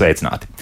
[0.00, 0.08] vieglāk dzīvot.
[0.08, 0.59] Esiet sveicināti!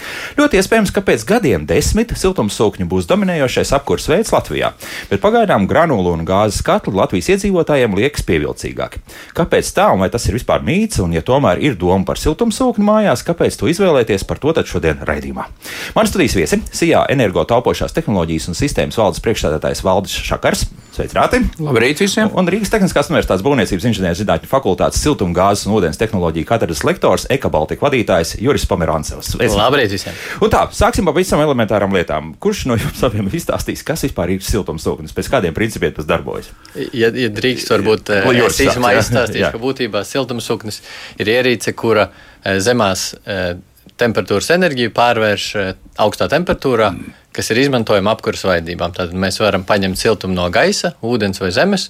[0.49, 4.71] Ļoti iespējams, ka pēc gadiem desmit siltumsūkņi būs dominējošais apkurss veids Latvijā,
[5.11, 9.03] bet pagaidām granulu un gāzes katli Latvijas iedzīvotājiem liekas pievilcīgāki.
[9.37, 12.89] Kāpēc tā un vai tas ir vispār mīts, un ja tomēr ir doma par siltumsūkni
[12.89, 15.45] mājās, kāpēc to izvēlēties, par to tad šodien raidījumā.
[15.93, 20.65] Mani studijas viesi- Sijā energo taupošās tehnoloģijas un sistēmas valdes priekšstādātājs Valdis Šakars.
[20.99, 21.39] Sveicināti!
[21.63, 22.33] Labrīt visiem!
[22.35, 27.87] Un Rīgas Tehniskās Universitātes Būvniecības inženierzinātņu fakultātes siltumgāzes un ūdens tehnoloģiju katedras lektors Eka Baltika
[27.87, 29.37] vadītājs Juris Pomerāncevs.
[29.39, 30.17] Labrīt visiem!
[30.39, 32.33] Un tā, sāksim ar pavisam elementārām lietām.
[32.43, 36.51] Kurš no jums abiem izstāstīs, kas vispār ir siltumsūknis, pēc kādiem principiem tas darbojas?
[36.93, 40.83] Ja, ja drīkst, varbūt Juris es īsumā izstāstīšu, ka būtībā siltumsūknis
[41.19, 43.57] ir ierīce, kura eh, zemās eh,
[43.99, 45.73] temperatūras enerģiju pārvērš eh,
[46.05, 46.93] augstā temperatūrā,
[47.35, 48.95] kas ir izmantojama apkurss vajadzībām.
[48.97, 51.89] Tad mēs varam paņemt siltumu no gaisa, ūdens vai zemes.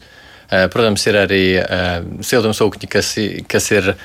[0.48, 1.88] Eh, Protams, ir arī eh,
[2.24, 3.10] siltumsūkņi, kas,
[3.52, 3.98] kas ir eh,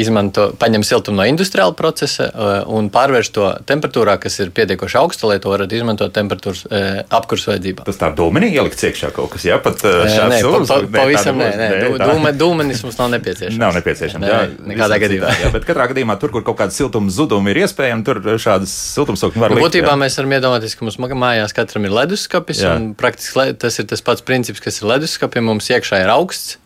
[0.00, 5.28] izmanto, paņem siltumu no industriāla procesa eh, un pārvērš to temperatūrā, kas ir pietiekoši augsta,
[5.28, 7.84] lai to varētu izmantot temperatūras eh, apkurss vajadzībām.
[7.88, 10.92] Tas tā dūmenī ielikts iekšā kaut kas, jā, pat Nē, šāds nē, pa, pa, nē,
[10.96, 11.68] pavisam nē, nē.
[11.98, 13.58] Tā- dūme- Dūmenis mums nav nepieciešams.
[13.60, 14.22] Nav nepieciešams.
[14.24, 14.40] Nē, jā,
[14.72, 15.32] nekādā gadījumā.
[15.42, 19.42] Jā, bet katrā gadījumā, tur, kur kaut kāda siltuma zuduma ir iespējama, tur šādas siltumsūkņi
[19.42, 19.66] var Nu, likt.
[19.68, 19.98] būtībā jā.
[20.00, 22.62] mēs varam iedomāties, ka mums mājās katram ir leduskapis.
[22.64, 22.76] Jā.
[22.78, 25.44] un Praktiski tas ir tas pats princips, kas ir leduskapim.
[25.48, 26.56] Mums iekšā ir augsts?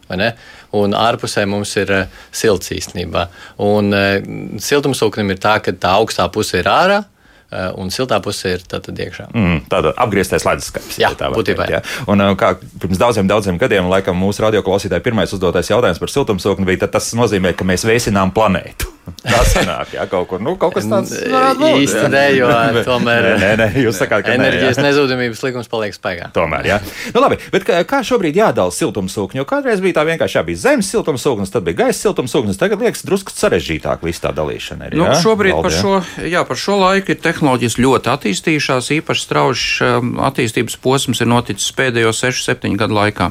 [0.79, 3.27] Un ārpusē mums ir uh, silts īstenībā.
[3.65, 4.19] Un uh,
[4.63, 7.03] siltumsūknim ir tā, ka tā augstā puse ir ārā.
[7.03, 9.29] uh, Un siltā puse ir tātad iekšā.
[9.33, 11.01] Mm, tāda apgrieztais leduskapis.
[11.03, 12.07] Jā, tā būtībā, teikt, jā.
[12.13, 16.85] Un, kā pirms daudziem, daudziem gadiem, laikam, mūsu radioklausītāji pirmais uzdotais jautājums par siltumsūkni bija,
[16.87, 18.92] tad tas nozīmē, ka mēs vēsinām planētu.
[19.23, 22.49] Tā sanāk, jā, kaut kur, nu, kaut kas tāds Īsti nē, jo
[22.87, 24.85] tomēr Nē, nē, nē, jūs sakāt, ka nē, enerģijas jā.
[24.89, 26.31] nezudamības likums paliek spēkā.
[26.35, 26.79] Tomēr, jā.
[27.15, 29.39] Nu, labi, bet kā, kā šobrīd jādala siltumsūkņi?
[29.39, 32.59] Jo kādreiz bija tā vienkārši, jā, bija zemes siltumsūknis, tad bija gaisa siltumsūknis.
[32.61, 34.91] Tagad liekas, drusku sarežģītāk viss tā dalīšana.
[34.91, 35.17] Ir, Nu, jā?
[35.23, 35.83] šobrīd par Valdi, jā?
[35.83, 38.91] šo, jā, par šo laiku ir tehnoloģijas ļoti attīstījušās.
[38.99, 43.31] Īpaši strauji um, attīstības posms ir noticis pēdējo 6-7 gadu laikā.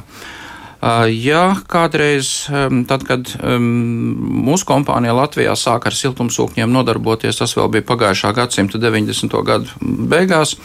[0.82, 2.48] Uh, Jā, kādreiz,
[2.90, 9.36] tad, kad mūsu kompānija Latvijā sāka ar siltumsūkņiem nodarboties, tas vēl bija pagājušā gadsimta 90.
[9.46, 9.70] gadu
[10.10, 10.56] beigās.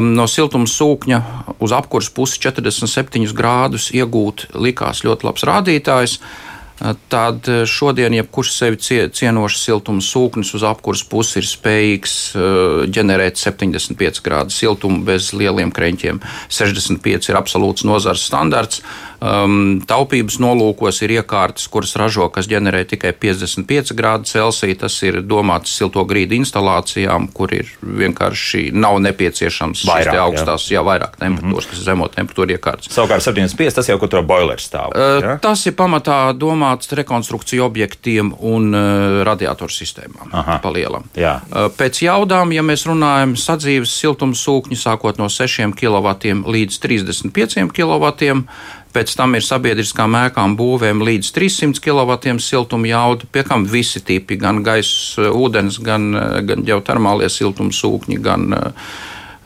[0.00, 1.18] No siltuma sūkņa
[1.60, 6.14] uz apkurses pusi 47 grādus iegūt likās ļoti labs rādītājs.
[6.18, 6.48] Uh,
[7.10, 12.84] Tad uh, šodien jebkurš sevi cie- cienošs siltuma sūknis uz apkurses pusi ir spējīgs uh,
[12.86, 16.20] ģenerēt 75 grādu siltumu bez lieliem kreņķiem.
[16.54, 18.84] 65 ir absolūts nozars standarts.
[19.18, 24.76] Um, taupības nolūkos ir iekārtas, kuras ražo, kas ģenerē tikai 55 grādu Celsija.
[24.84, 30.26] Tas ir domāts silto grīdu instalācijām, kur ir vienkārši nav nepieciešams Vairāk, te jā.
[30.28, 32.92] augstās, jā, vairāk temperatūras, kas ir zemo temperatūru iekārtas.
[32.94, 34.94] Savukārt 75, tas jau kur tur boilers stāv.
[34.94, 35.34] Uh?
[35.42, 40.30] Tas ir pamatā domāts rekonstrukciju objektiem un uh, radiatoru sistēmām.
[40.30, 40.60] Aha.
[40.62, 41.10] Palielam.
[41.18, 41.40] Jā.
[41.50, 46.14] Uh, Pēc jaudām, ja mēs runājam sadzīves siltuma sūkņi, sākot no 6 kW
[46.46, 48.14] līdz 35 kW,
[48.94, 54.38] pēc tam ir sabiedriskām ēkām būvēm līdz 300 kW siltuma jauda, pie kam visi tipi,
[54.40, 58.90] gan gaisa, ūdens, gan, uh, gan ģeotermālie siltuma sūkņi, gan uh,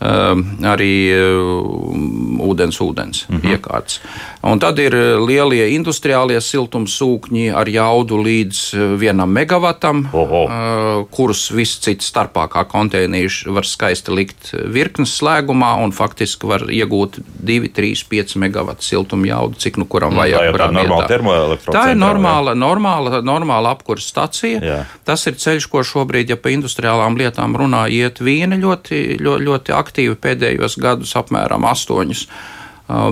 [0.02, 3.52] arī uh, ūdens, ūdens mm -hmm.
[3.54, 4.00] iekārtas.
[4.42, 10.44] Un tad ir uh, lielie industriālie siltumsūkņi ar jaudu līdz uh, vienam megavatam, Oho.
[10.44, 16.60] uh, kurus viss cits starpā kā konteinerīši var skaisti likt virknes slēgumā un faktiski var
[16.60, 20.44] iegūt 2, 3, 5 megavatu siltumu jaudu, cik nu kuram tā vajag.
[20.44, 21.08] jau kurā tāda normāla vietā.
[21.08, 24.60] termoelektrocentrāla, Tā ir normāla, normāla, normāla apkurss stacija.
[24.60, 24.84] Jā.
[25.04, 29.72] Tas ir ceļš, ko šobrīd, ja par industriālām lietām runā, iet viena ļoti, ļoti, ļoti
[29.72, 29.91] aktīvi
[30.22, 32.26] pēdējos gadus, apmēram astoņus.
[32.26, 32.62] Uh,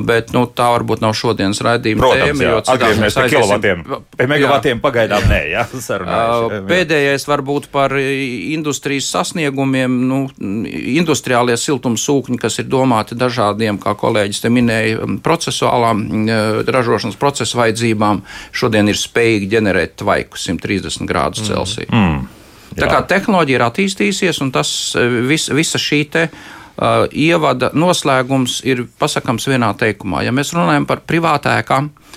[0.05, 2.43] Bet nu, tā varbūt nav šodienas raidījuma Protams, tēma.
[2.45, 3.85] jā, atgriežamies pie kilovatiem.
[4.19, 6.59] Pie megavatiem pagaidām nē, jā, sarunājuši.
[6.59, 9.95] Uh, Pēdējais varbūt par industrijas sasniegumiem.
[10.11, 17.19] Nu, industriālie siltumsūkņi, kas ir domāti dažādiem, kā kolēģis te minēja, um, procesuālām uh, ražošanas
[17.21, 21.89] procesa vajadzībām, šodien ir spējīgi ģenerēt tvaiku 130 grādus Celsija.
[21.95, 22.27] Mm.
[22.77, 24.71] Tā kā tehnoloģija ir attīstījusies, un tas
[25.27, 26.29] vis, visa šī te.
[26.31, 26.60] Uh,
[27.13, 30.25] ievada noslēgums ir pasakāms vienā teikumā.
[30.25, 32.11] Ja mēs runājam par privātēkām, uh,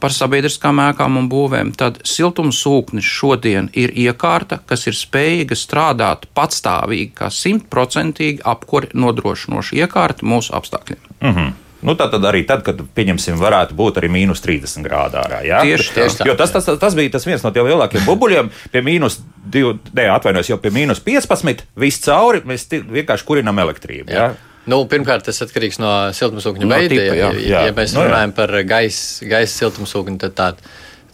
[0.00, 7.10] par sabiedriskām ēkām un būvēm, tad siltumsūknis šodien ir iekārta, kas ir spējīga strādāt patstāvīgi,
[7.18, 11.02] kā simtprocentīgi apkuri nodrošinoša iekārta mūsu apstākļiem.
[11.20, 11.52] Mm -hmm.
[11.84, 15.42] Nu, tā tad arī tad, kad, pieņemsim, varētu būt arī mīnus 30 grādā ārā.
[15.44, 15.60] Jā?
[15.66, 15.90] Tieši.
[15.98, 16.28] Tieši tā.
[16.30, 18.48] Jo tas, tas, tas bija tas viens no tiem lielākiem bubuļiem.
[18.72, 19.18] Pie mīnus
[19.52, 24.08] 2, ne, atvainojos, jau pie mīnus 15 viss cauri, mēs vienkārši kurinām elektrību.
[24.14, 24.30] Jā?
[24.30, 24.54] Jā?
[24.72, 26.94] Nu, pirmkārt, tas atkarīgs no siltumsūkņa No veida.
[26.94, 27.28] tipa, ja, jā.
[27.36, 27.62] ja, Jā.
[27.68, 28.08] ja mēs Nu, jā.
[28.08, 30.50] runājam par gaisa, gaisa siltumsūkni, tad tā,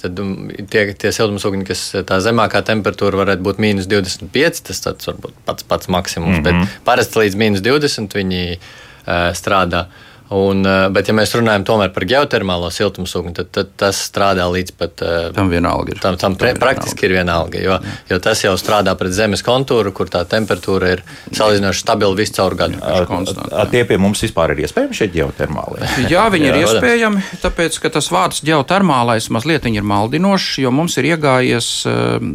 [0.01, 5.11] Tad um, tie, tie siltumsūkņi, kas tā zemākā temperatūra varētu būt mīnus 25, tas tāds
[5.11, 6.39] varbūt pats, pats maksimums.
[6.39, 6.71] Mm -hmm.
[6.71, 9.83] Bet parasti līdz mīnus 20 viņi uh, strādā.
[9.91, 14.75] Uh, Un, eh, bet, ja mēs runājam par geotermālo siltumsūkni, tad, tad tas strādā līdz
[14.79, 15.97] pat eh, tam vienalga.
[15.97, 15.99] Ir.
[15.99, 20.07] Tam, tam, tam praktiski ir vienalga, jo, jo tas jau strādā pret zemes kontūru, kur
[20.13, 21.03] tā temperatūra ir
[21.35, 22.79] salīdzinoši stabila visu caur gadu.
[22.79, 25.91] A, tie pie mums vispār ir iespējami šie geotermālie?
[26.15, 30.95] Jā, viņi Jā, ir iespējami, tāpēc, ka tas vārds geotermālais mazliet ir maldinošs, jo mums
[31.03, 32.31] ir iegājies ehm,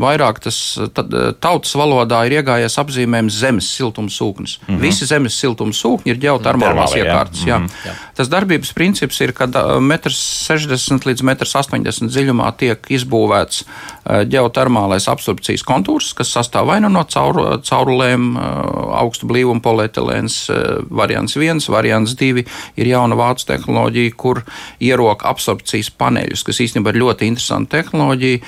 [0.00, 0.62] vairāk tas
[1.44, 4.56] tautas valodā ir iegājies apzīmējums zemes siltumsūknis.
[4.64, 4.82] Mm -hmm.
[4.88, 7.46] Visi zemes siltumsūkņi ir geotermālās iekārtas iekārtas.
[7.46, 7.58] Jā.
[7.58, 7.86] Mm -hmm.
[7.86, 7.94] jā.
[8.14, 13.64] Tas darbības princips ir, ka 1,60 m līdz 1,80 m dziļumā tiek izbūvēts
[14.04, 18.34] ģeotermālais absorpcijas kontūrs, kas sastāv vai nu no caur, caurulēm,
[19.00, 20.38] augstu blīvuma polietilēns,
[20.92, 24.42] variants 1, variants 2 ir jauna vācu tehnoloģija, kur
[24.82, 28.42] ieroka absorpcijas paneļus, kas īstenībā ir ļoti interesanta tehnoloģija,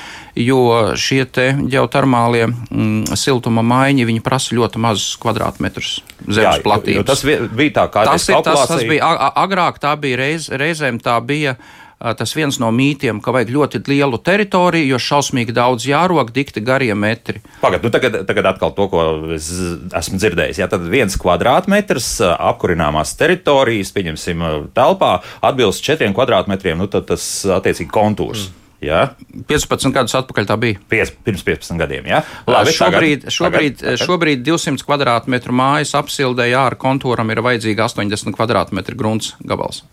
[0.46, 0.60] jo
[1.00, 7.06] šie ģeotermālie mm, siltuma maiņi prasa ļoti mazus kvadrātmetrus zemes platības.
[7.08, 11.18] Tas bija tā kā tas ir tas, tas bija agrāk, tā bija reiz, reizēm tā
[11.24, 11.56] bija.
[11.96, 16.92] Tas viens no mītiem, ka vajag ļoti lielu teritoriju, jo šausmīgi daudz jārok, dikti garie
[16.92, 17.40] metri.
[17.62, 19.48] Pagaidiet, nu tagad, tagad atkal to, ko es
[19.96, 20.60] esmu dzirdējis.
[20.60, 24.44] Jā, tad viens kvadrātmetrs apkurināmās teritorijas, pieņemsim,
[24.76, 27.24] telpā atbilst četriem kvadrātmetriem, nu tad tas
[27.56, 28.50] attiecīgi kontūrs.
[28.50, 28.62] Mm.
[28.84, 29.02] Ja?
[29.48, 30.84] 15 gadus atpakaļ tā bija.
[30.92, 32.12] Pies, pirms 15 gadiem.
[32.12, 32.20] Ja?
[32.44, 38.36] Labi, šobrīd, tagad, šobrīd, tagad, šobrīd 200 km2 mājas apsildē ārā kontūram ir vajadzīga 80
[38.36, 39.86] km2 grunts gabals.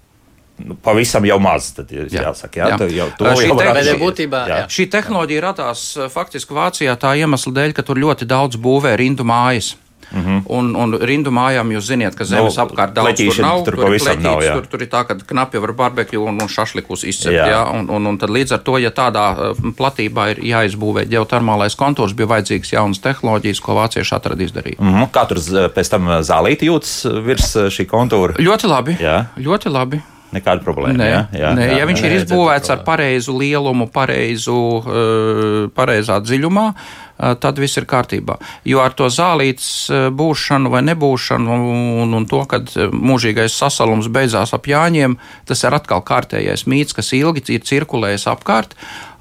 [0.64, 2.08] Nu, pavisam jau maz, tad jā.
[2.08, 2.60] jāsaka.
[2.60, 2.90] Jā, jā.
[3.02, 4.60] Jau, šī, jau te, būtībā, jā.
[4.72, 9.76] šī tehnoloģija radās faktiski Vācijā tā iemesla dēļ, ka tur ļoti daudz būvē rindu mājas.
[10.14, 10.42] Mm -hmm.
[10.46, 13.64] un, un rindu mājām jūs zināt, ka zemes no, apkārt daudz tur nav.
[13.66, 14.54] Tur, tur, leķīts, nav jā.
[14.54, 17.34] tur, tur ir tā, ka knapi var barbekju un, un šašlikus izcept.
[17.36, 17.48] Jā.
[17.50, 21.76] Jā, un, un, un tad līdz ar to, ja tādā uh, platībā ir jāizbūvē ģeotermālais
[21.76, 24.80] kontūrs, bija vajadzīgs jaunas tehnoloģijas, ko vācieši atrada izdarīt.
[24.80, 25.10] Mm -hmm.
[25.12, 25.38] Kā tur
[25.74, 28.38] pēc tam zālīti jūtas virs šī kontūra?
[28.38, 28.98] Ļoti labi.
[29.02, 29.26] Jā.
[29.38, 30.02] Ļoti labi.
[30.34, 30.98] Nekāda problēma.
[30.98, 35.54] Nē, jā, jā, nē, jā, ja viņš jā, ir izbūvēts ar pareizu lielumu, pareizu, uh,
[35.78, 38.40] pareizā dziļumā, uh, tad viss ir kārtībā.
[38.70, 41.60] Jo ar to zālītes uh, būšanu vai nebūšanu
[42.04, 45.20] un, un to, ka mūžīgais sasalums beidzās ap jāņiem,
[45.50, 48.78] tas ir atkal kārtējais mīts, kas ilgi ir cirkulējis apkārt.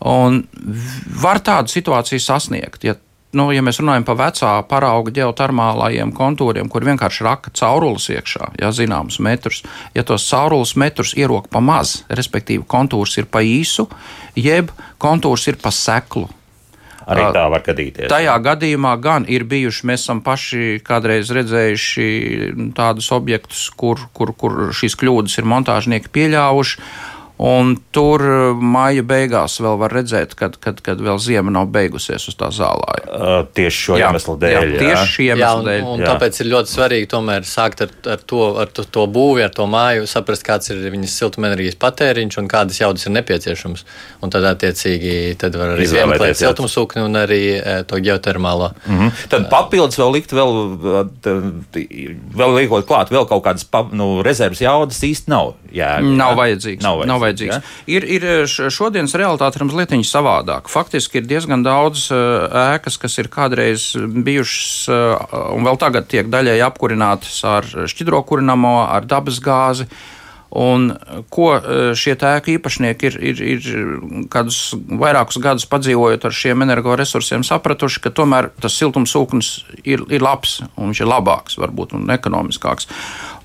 [0.08, 0.44] Un
[1.22, 2.88] var tādu situāciju sasniegt.
[2.88, 2.96] Ja
[3.36, 8.72] nu, ja mēs runājam par vecā parauga geotermālajiem kontūriem, kur vienkārši raka caurules iekšā, ja
[8.74, 9.62] zināms metrus,
[9.96, 13.88] ja tos caurules metrus ierok pa maz, respektīvi kontūrs ir pa īsu,
[14.36, 16.28] jeb kontūrs ir pa seklu.
[17.02, 18.06] Arī tā var gadīties.
[18.12, 22.06] Tajā gadījumā gan ir bijuši, mēs esam paši kādreiz redzējuši
[22.78, 26.78] tādus objektus, kur, kur, kur šīs kļūdas ir montāžnieki pieļāvuši
[27.42, 32.28] Un tur uh, māja beigās vēl var redzēt, kad, kad, kad vēl ziema nav beigusies
[32.30, 33.08] uz tā zālāja.
[33.08, 34.54] Uh, tieši šo jā, iemeslu dēļ.
[34.54, 35.80] Jā, tieši šī iemesla dēļ.
[35.82, 36.12] Un, un jā.
[36.12, 39.66] tāpēc ir ļoti svarīgi tomēr sākt ar, ar, to, ar to, to būvi, ar to
[39.70, 43.84] māju, saprast, kāds ir viņas siltumenerģijas patēriņš un kādas jaudas ir nepieciešams.
[44.22, 48.70] Un tad, attiecīgi, tad var arī izvēlēties siltumsūkni un arī e, to geotermālo.
[48.86, 49.26] Mm -hmm.
[49.34, 50.54] Tad papildus vēl likt, vēl,
[52.38, 55.54] vēl liekot klāt, vēl kaut kādas nu, rezerves jaudas īsti nav.
[55.72, 56.82] Jā, nav vajadzīgs.
[56.84, 57.08] Nav vajadzīgs.
[57.10, 57.31] Nav vajadzīgs.
[57.40, 57.60] Ja?
[57.90, 60.70] Ir, ir šodienas realitāte ir mazliet savādāka.
[60.72, 64.88] Faktiski ir diezgan daudz ēkas, kas ir kādreiz bijušas
[65.56, 69.88] un vēl tagad tiek daļēji apkurinātas ar šķidro kurinamo, ar dabas gāzi.
[70.52, 70.90] Un
[71.32, 71.46] ko
[71.96, 78.12] šie tēku īpašnieki ir, ir, ir kādus vairākus gadus padzīvojot ar šiem energoresursiem, sapratuši, ka
[78.12, 82.90] tomēr tas siltumsūknis ir, ir labs un viņš ir labāks, varbūt un ekonomiskāks.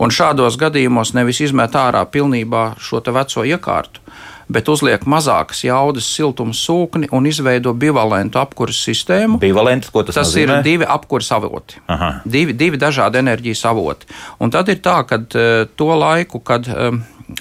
[0.04, 4.04] Un šādos gadījumos nevis izmet ārā pilnībā šo veco iekārtu,
[4.52, 9.42] bet uzliek mazākas jaudas siltuma sūkni un izveido bivalentu apkurses sistēmu.
[9.42, 10.60] Bivalentu, ko tas, tas nozīmē?
[10.60, 11.82] ir divi apkurses avoti.
[12.26, 14.10] Divi, divi dažādi enerģijas avoti.
[14.44, 16.92] Un tad ir tā, ka eh, to laiku, kad eh,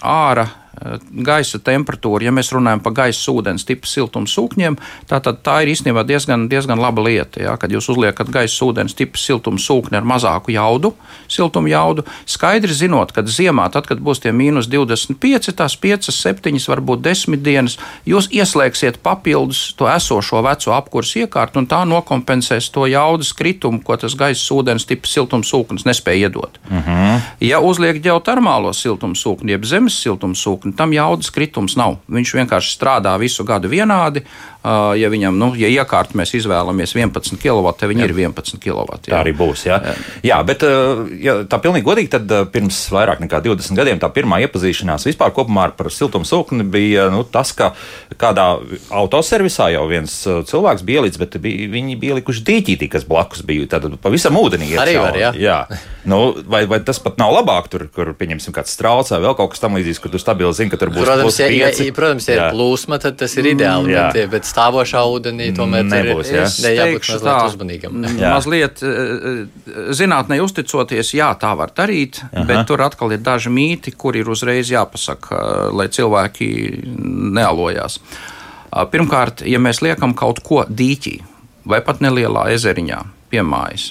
[0.03, 0.49] ārā
[1.27, 4.77] gaisa temperatūra, ja mēs runājam par gaisa ūdens tipu siltuma sūkņiem,
[5.09, 7.41] tā, tā ir īstenībā diezgan, diezgan laba lieta.
[7.43, 10.93] Ja, kad jūs uzliekat gaisa ūdens tipu siltuma sūkni ar mazāku jaudu,
[11.33, 16.61] siltuma jaudu, skaidri zinot, ka ziemā, tad, kad būs tie mīnus 25, tās 5, 7,
[16.69, 17.79] varbūt 10 dienas,
[18.09, 23.97] jūs ieslēgsiet papildus to esošo veco apkursu iekārtu, un tā nokompensēs to jaudas kritumu, ko
[24.01, 26.61] tas gaisa ūdens tipu siltuma sūknis nespēja iedot.
[26.69, 26.91] Uh mhm.
[26.91, 27.21] -huh.
[27.41, 31.99] Ja uzliek ģeotermālo siltuma sūkni, jeb zemes siltuma sūkni, tam jaudas kritums nav.
[32.11, 34.25] Viņš vienkārši strādā visu gadu vienādi.
[34.67, 38.09] Ja viņam, nu, ja iekārtu mēs izvēlamies 11 kW, tad viņi jā.
[38.09, 38.97] ir 11 kW.
[38.97, 39.13] Jā.
[39.13, 39.67] Tā arī būs.
[39.69, 39.95] Jā, jā.
[40.27, 40.65] jā bet
[41.23, 45.69] ja tā pilnīgi godīgi, tad pirms vairāk nekā 20 gadiem tā pirmā iepazīšanās vispār kopumā
[45.77, 47.73] par siltumsūkni bija nu, tas, ka
[48.19, 48.49] kādā
[48.91, 53.69] autoservisā jau viens cilvēks bija ielicis, bet bija, viņi bija likuši dīķītī, kas blakus bija.
[53.71, 54.73] Tad pavisam ūdenī.
[54.81, 55.31] Arī var, jā.
[55.39, 55.61] jā.
[56.07, 59.55] Nu, vai, vai tas pat nav labāk, tur, kur pieņemsim kāds strāls vai vēl kaut
[59.55, 62.45] kas tamlīdzīgs, kur tu stabili zini, ka tur būs protams, ja, ja, protams, ja jā.
[62.47, 63.91] ir plūsma, tad tas ir ideāli.
[63.91, 66.31] Mm, bet, bet stāvošā ūdenī tomēr nebūs.
[66.33, 68.07] Ir, jā, jābūt mazliet uzmanīgam.
[68.17, 68.33] Jā.
[68.33, 69.43] Mazliet eh,
[69.97, 72.47] zinātnē uzticoties, jā, tā var darīt, Aha.
[72.49, 75.43] bet tur atkal ir daži mīti, kur ir uzreiz jāpasaka,
[75.77, 76.49] lai cilvēki
[77.37, 78.01] nealojās.
[78.93, 81.17] Pirmkārt, ja mēs liekam kaut ko dīķī
[81.69, 82.99] vai pat nelielā ezeriņā
[83.31, 83.91] pie mājas,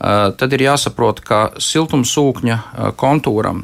[0.00, 2.58] tad ir jāsaprot, ka siltumsūkņa
[3.00, 3.62] kontūram,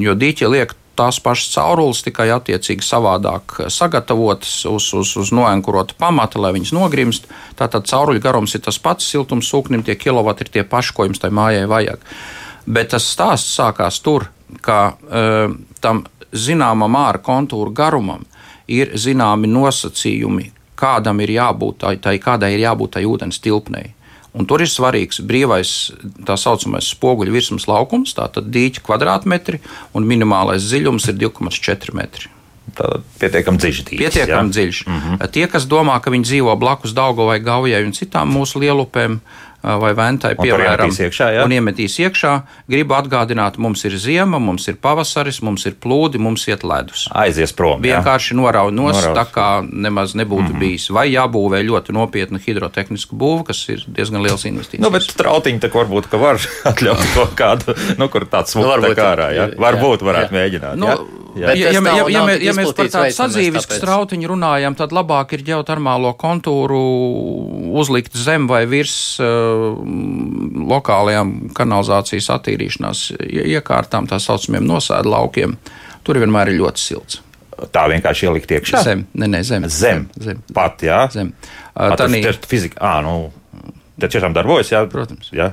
[0.00, 6.40] jo dīķi liek tās pašas caurules, tikai attiecīgi savādāk sagatavotas uz, uz, uz noenkurota pamata,
[6.42, 7.28] lai viņas nogrimst.
[7.58, 11.22] Tātad cauruļu garums ir tas pats, siltums sūknim tie kilovati ir tie paši, ko jums
[11.22, 12.04] tai mājai vajag.
[12.70, 14.28] Bet tas stāsts sākās tur,
[14.60, 18.26] ka uh, tam zināmam ārā kontūra garumam
[18.70, 23.94] ir zināmi nosacījumi, kādam ir jābūt tai, tai kādai ir jābūt tai ūdens tilpnei.
[24.36, 25.70] Un tur ir svarīgs brīvais
[26.26, 29.58] tā saucamais spoguļu virsmas laukums, tātad dīķa kvadrātmetri,
[29.96, 32.30] un minimālais dziļums ir 2,4 metri.
[32.76, 33.78] Tā pietiekami dziļš.
[33.90, 34.84] Pietiekami dziļš.
[34.86, 35.30] Mm -hmm.
[35.34, 39.92] Tie, kas domā, ka viņi dzīvo blakus Daugovai, Gaujai un citām mūsu lielupēm, uh, vai
[39.96, 41.44] ventai, piemēram, iekšā, ja?
[41.44, 42.32] un iemetīs iekšā.
[42.70, 47.06] Gribu atgādināt, mums ir ziema, mums ir pavasaris, mums ir plūdi, mums iet ledus.
[47.12, 47.82] Aizies prom.
[47.84, 50.64] Vienkārši norauj nost, tā kā nemaz nebūtu mm -hmm.
[50.64, 50.88] bijis.
[50.90, 54.84] Vai jābūvē ļoti nopietna hidrotehniska būva, kas ir diezgan liels investīcijas.
[54.84, 56.40] Nu, bet trautiņi tā varbūt, ka var
[56.70, 59.48] atļaut kaut kādu, nu, kur tāds nu, tā kā ārā, ja?
[59.58, 60.40] Varbūt varētu jā.
[60.40, 60.76] mēģināt.
[60.76, 60.96] Nu, ja?
[60.96, 61.20] Jā.
[61.36, 66.12] Ja, ja, ja, ja, ja mēs par tādu sadzīvisku strautiņu runājam, tad labāk ir ģeotermālo
[66.18, 66.80] kontūru
[67.80, 69.78] uzlikt zem vai virs uh,
[70.72, 75.56] lokālajām kanalizācijas attīrīšanās iekārtām, tā saucamiem nosēdu laukiem.
[76.06, 77.22] Tur vienmēr ir ļoti silts.
[77.70, 78.84] Tā vienkārši ielikt iekšā.
[78.86, 79.68] Zem, ne, ne, zem.
[79.70, 80.06] Zem.
[80.18, 80.44] zem.
[80.56, 81.04] Pat, jā.
[81.12, 81.34] Zem.
[81.74, 82.80] Uh, tā ir fizika.
[82.80, 83.18] Ā, nu,
[84.00, 84.86] tas tiešām darbojas, jā.
[84.90, 85.30] Protams.
[85.36, 85.52] Jā.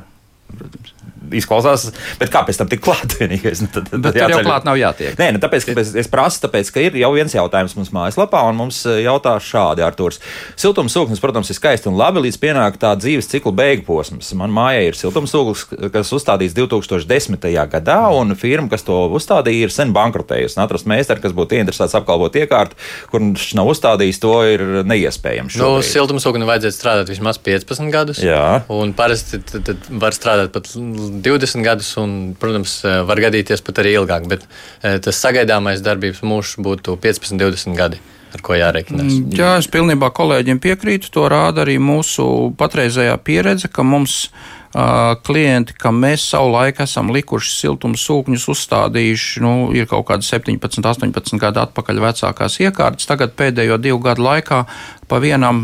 [0.56, 0.97] Protams
[1.38, 3.62] izklausās, bet kāpēc tam tik klāt vienīgais?
[3.68, 5.16] Nu, tad, tad bet tur jau klāt nav jātiek.
[5.20, 8.44] Nē, nu, tāpēc, ka es, es prasu, tāpēc, ka ir jau viens jautājums mums mājaslapā,
[8.48, 10.22] un mums eh, jautā šādi Artūrs.
[10.60, 14.30] Siltumsūknis, protams, ir skaisti un labi, līdz pienāk tā dzīves cikla beigu posms.
[14.38, 17.50] Man mājā ir siltumsūknis, kas uzstādīts 2010.
[17.74, 20.60] gadā, un firma, kas to uzstādīja, ir sen bankrotējusi.
[20.64, 22.78] Atrast meistaru, kas būtu interesēts apkalpot iekārtu,
[23.12, 25.58] kur viņš nav uzstādījis, to ir neiespējams.
[25.62, 28.22] Nu, siltumsūkni vajadzētu strādāt vismaz 15 gadus.
[28.24, 28.62] Jā.
[28.74, 30.70] Un parasti tad, tad var strādāt pat
[31.10, 36.24] 20 gadus, un, protams, eh, var gadīties pat arī ilgāk, bet eh, tas sagaidāmais darbības
[36.26, 38.04] mūžs būtu 15, 20 gadi.
[38.36, 39.08] Ar ko jārēķinās?
[39.08, 41.10] Mm, jā, es pilnībā kolēģiem piekrītu.
[41.16, 47.54] To rāda arī mūsu patreizējā pieredze, ka mums uh, klienti, kam mēs savulaik esam likuši
[47.54, 53.08] siltums sūkņus uzstādījuši, nu, ir kaut kādi 17, 18 gadu atpakaļ vecākās iekārtas.
[53.08, 54.60] Tagad pēdējo divu gadu laikā
[55.08, 55.64] pa vienam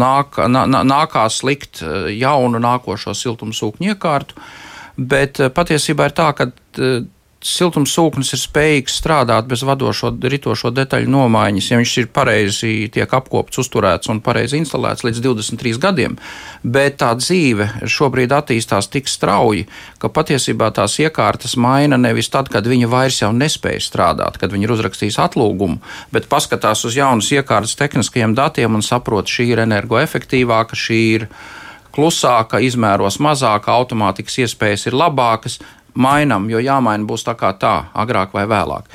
[0.00, 1.84] nāk, nā, nākās likt
[2.16, 4.40] jaunu nākošo siltums sūkņu iekārtu.
[4.40, 4.64] Uh,
[4.98, 7.06] Bet eh, patiesībā ir tā, ka eh,
[7.44, 13.60] siltumsūknis ir spējīgs strādāt bez vadošo, ritošo detaļu nomaiņas, ja viņš ir pareizi tiek apkopts,
[13.62, 16.16] uzturēts un pareizi instalēts līdz 23 gadiem.
[16.64, 19.68] Bet tā dzīve šobrīd attīstās tik strauji,
[20.02, 24.66] ka patiesībā tās iekārtas maina nevis tad, kad viņa vairs jau nespēja strādāt, kad viņi
[24.66, 25.78] ir uzrakstījis atlūgumu,
[26.10, 31.30] bet paskatās uz jaunas iekārtas tehniskajiem datiem un saprot, šī ir energoefektīvāka, šī ir
[31.98, 35.58] klusāka, izmēros mazāka, automātikas iespējas ir labākas.
[35.98, 38.86] Mainam, jo jāmaina būs tā kā tā, agrāk vai vēlāk.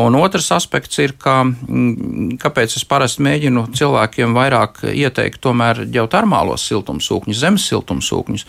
[0.00, 6.64] Un otrs aspekts ir, ka, mm, kāpēc es parasti mēģinu cilvēkiem vairāk ieteikt tomēr ģeotermālos
[6.70, 8.46] siltumsūkņus, zemes siltumsūkņus.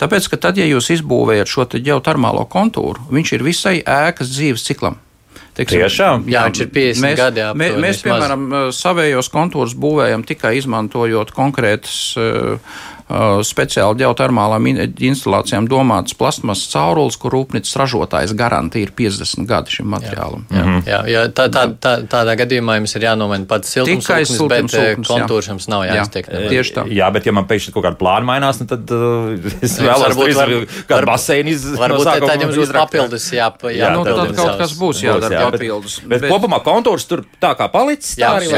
[0.00, 5.00] Tāpēc, ka tad, ja jūs izbūvējat šo ģeotermālo kontūru, viņš ir visai ēkas dzīves ciklam.
[5.56, 6.24] Teiksim, Tiešām?
[6.30, 7.44] Jā, viņš ir 50 mēs, gadi.
[7.58, 12.78] Mē, mēs, piemēram, savējos kontūrus būvējam tikai izmantojot konkrētas Uh,
[13.46, 20.44] speciāli ģeotermālām instalācijām domātas plasmasas caurules, kur rūpnīcas ražotājs garantija ir 50 gadi šim materiālam.
[20.50, 24.76] Jā, jā, jā, jā tā, tā, tā, tādā gadījumā jums ir jānomaina pats siltumsūknis, bet
[24.78, 26.28] eh, kontūrs jums nav jāiztiek.
[26.30, 26.44] Jā.
[26.52, 26.84] Tieši tā.
[27.00, 30.76] Jā, bet ja man pēkšņi kaut kāda plāna mainās, nu tad uh, es vēlos varbūt
[30.90, 31.82] kādu baseinu izdarīt.
[31.82, 35.98] Varbūt no tad jums būs papildus jā, jā, nu, tad kaut kas būs jādara papildus.
[36.04, 38.54] Bet, bet kopumā kontūrs tur tā kā palicis, tā arī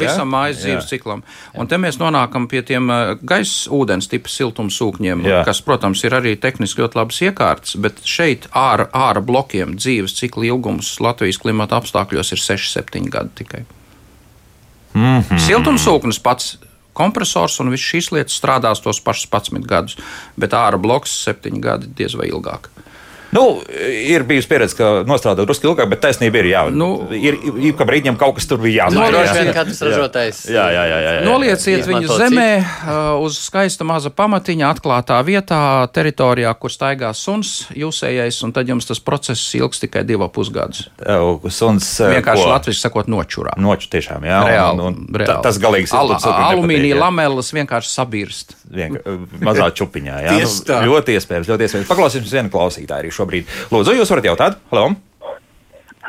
[0.00, 1.24] visam mājas dzīves ciklam.
[1.58, 2.88] Un te mēs nonākam pie tiem
[3.20, 5.42] gaisa ūdens tipa siltumsūkņiem, Jā.
[5.46, 10.48] kas, protams, ir arī tehniski ļoti labas iekārtas, bet šeit ārā, ārā blokiem dzīves cikla
[10.52, 13.64] ilgums Latvijas klimata apstākļos ir 6-7 gadi tikai.
[14.94, 15.22] Mm.
[15.22, 15.40] -hmm.
[15.46, 16.56] Siltumsūknis pats
[16.92, 19.96] kompresors un viss šīs lietas strādās tos pašus 11 gadus,
[20.36, 22.71] bet ārā bloks 7 gadi diez vai ilgāk.
[23.32, 26.48] Nu, ir bijusi pieredze, ka nostrādā drusku ilgāk, bet taisnība ir.
[26.52, 29.12] Jā, Nu, ir ik pa brīdim kaut kas tur bija Nu, jāmaina.
[29.14, 29.36] droši jā.
[29.42, 30.40] vien katrs ražotājs.
[30.52, 30.98] Jā, jā, jā.
[31.00, 31.22] jā, jā.
[31.24, 35.60] Nolieciet viņu zemē, uh, uz skaista maza pamatiņa, atklātā vietā,
[35.96, 40.84] teritorijā, kur staigā suns, jūsējais, un tad jums tas process ilgs tikai divus pusgadus.
[41.48, 43.56] Suns eh, Vienkārši latviešu sakot, nočurā.
[43.56, 44.42] Noču tiešām, jā.
[44.46, 45.26] Reāli, un, un, reāli.
[45.32, 46.12] ta- Tas galīgi Al-
[46.52, 47.00] Alumīnija jā.
[47.00, 48.54] lameles vienkārši sabirst.
[48.72, 49.02] Vienka,
[49.44, 50.20] mazā čupiņā.
[50.24, 50.78] Jā, Tieši tā.
[50.88, 51.88] ļoti iespējams, ļoti iespējams.
[51.90, 53.48] Paklausīsimies vienu klausītāju arī šobrīd.
[53.72, 54.60] Lūdzu, jūs varat jautāt?
[54.72, 54.92] Halo?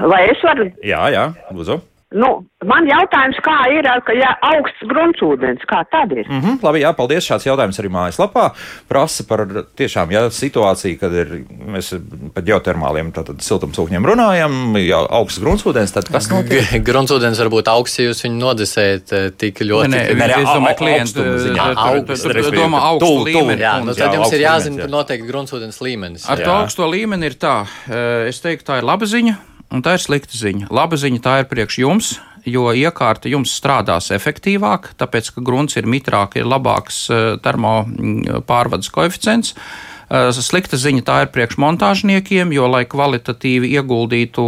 [0.09, 0.71] Vai es varu?
[0.81, 1.79] Jā, jā, lūdzu.
[2.13, 2.29] Nu,
[2.69, 6.27] man jautājums, kā ir, ar- ka ja augsts gruntsūdens, kā tad ir?
[6.29, 7.25] Mm -hmm, labi, jā, paldies.
[7.25, 8.51] Šāds jautājums arī mājaslapā
[8.87, 11.89] prasa par tiešām jā, situāciju, kad ir, mēs
[12.33, 16.83] par ģeotermāliem tātad, siltumsūkņiem runājam, ja augsts gruntsūdens, tad kas notiek?
[16.89, 19.89] Gruntsūdens var būt augsts, ja jūs viņu nodesējat eh, tik ļoti.
[19.89, 21.65] Nē, nē, nē, es domāju, klientu augstuma ziņā.
[21.75, 23.47] Augsts, domā ka augstu tuvu- tuvu.
[23.47, 23.61] līmeni.
[23.61, 24.91] Jā, nu tad jums ir augsts jāzina, līmenis, jā.
[24.97, 26.29] noteikti gruntsūdens līmenis.
[26.29, 29.35] Ar to augsto līmeni ir tā, eh, es teiktu, tā ir laba ziņa,
[29.73, 30.69] un tā ir slikta ziņa.
[30.73, 32.11] Laba ziņa tā ir priekš jums,
[32.45, 38.43] jo iekārta jums strādās efektīvāk, tāpēc, ka grunts ir mitrāk, ir labāks eh, termo mm,
[38.49, 39.55] pārvades koeficients.
[39.57, 44.43] Eh, Slikta ziņa tā ir priekš montāžniekiem, jo, lai kvalitatīvi ieguldītu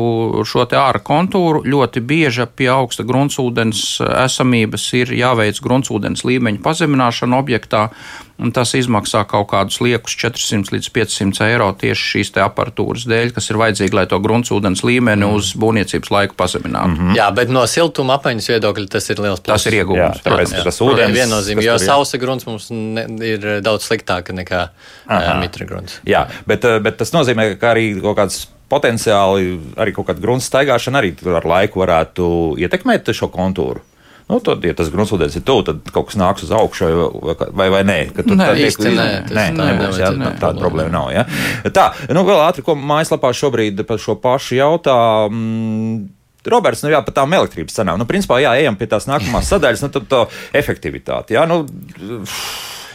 [0.46, 6.62] šo te ārā kontūru, ļoti bieži pie augsta gruntsūdens eh, esamības ir jāveic gruntsūdens līmeņa
[6.62, 7.88] pazemināšana objektā,
[8.38, 13.32] un tas izmaksā kaut kādus liekus 400 līdz 500 eiro tieši šīs te aparatūras dēļ,
[13.34, 16.94] kas ir vajadzīga, lai to gruntsūdens līmeni uz būvniecības laiku pazeminātu.
[16.94, 17.16] Mm -hmm.
[17.18, 20.22] Jā, bet no siltuma apmaiņas viedokļa tas ir liels Tas ir Jā, iegūms.
[20.22, 21.16] tāpēc Jā, tas ūdens.
[21.16, 26.00] viennozīmīgi, jo sausa grunts mums ne, ir daudz sliktāka nekā uh, mitra grunts.
[26.08, 30.50] Jā, bet, eh, bet tas nozīmē, ka arī kaut kāds potenciāli, arī kaut kāda grunts
[30.50, 33.82] staigāšana arī ar laiku varētu ietekmēt šo kontūru.
[34.26, 36.88] Nu, tad, ja tas gruntsūdens ir tuvu, tad kaut kas nāks uz augšu,
[37.22, 37.98] vai, vai, vai nē?
[38.16, 40.32] Ka tur Nē, īsti nē, tas nē, tā nebūs, jā, nē.
[40.42, 41.12] tāda problēma nav.
[41.14, 41.26] Ja?
[41.70, 44.98] Tā, nu vēl ātri, ko mājaslapā šobrīd par šo pašu jautā.
[45.30, 46.08] Mm,
[46.50, 48.02] Roberts, nu jā, par tām elektrības cenām.
[48.02, 50.24] Nu, principā, jā, ejam pie tās nākamās sadaļas, nu, tad tā
[50.58, 51.38] efektivitāte.
[51.38, 51.62] Jā, nu,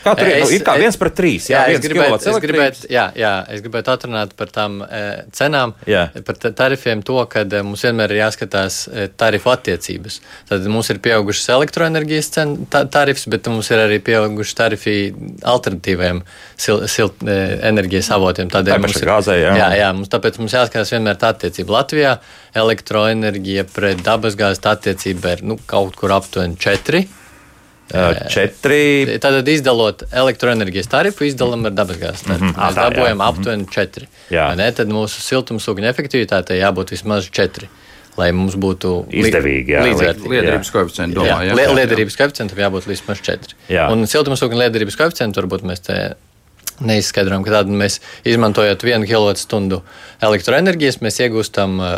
[0.05, 0.37] kā tur ir?
[0.43, 1.49] Es- ir kā viens pret trīs.
[1.51, 5.03] Jā, Jā, es gribētu, es, gribētu, jā, jā, es gribētu atrunāt par tām e,
[5.37, 6.07] cenām, Jā.
[6.27, 10.21] par ta- tarifiem, to, ka e, mums vienmēr ir jāskatās e, tarifu attiecības.
[10.49, 14.97] Tad mums ir pieaugušas elektroenerģijas cen, ta, tarifs, bet mums ir arī pieauguši tarifi
[15.43, 16.23] alternatīviem
[16.61, 17.39] sil, sil, e,
[17.71, 18.51] enerģijas avotiem.
[18.53, 19.55] Tādēļ mums pašai ir gāzei, jā.
[19.61, 21.77] jā, jā, mums, tāpēc mums jāskatās vienmēr tā attiecība.
[21.81, 22.17] Latvijā
[22.61, 27.05] elektroenerģija pret dabasgāzes tā attiecība ir nu, kaut kur aptuveni 4.
[27.91, 29.19] Ā, Četri.
[29.19, 32.45] Tātad, izdalot elektroenerģijas tarifu, izdalām ar dabasgāzes tarifu.
[32.45, 32.61] Mm -hmm.
[32.61, 32.91] Mēs tā, jā.
[32.91, 34.07] dabūjam aptuveni 4.
[34.31, 34.47] Jā.
[34.49, 37.69] Vai Ne, tad mūsu siltumsūkņa efektivitātei jābūt vismaz 4,
[38.17, 39.83] lai mums būtu Izdevīgi, jā.
[40.29, 41.55] Liederības koeficientu Jā, jā.
[41.55, 43.55] li- liederības koeficientam jābūt vismaz 4.
[43.69, 43.89] Jā.
[43.93, 46.15] Un siltumsūkņa liederības koeficientu varbūt mēs te
[46.81, 49.81] neizskaidrojam, ka tādu mēs izmantojot 1 kWh
[50.21, 51.91] elektroenerģijas, mēs iegūstam uh,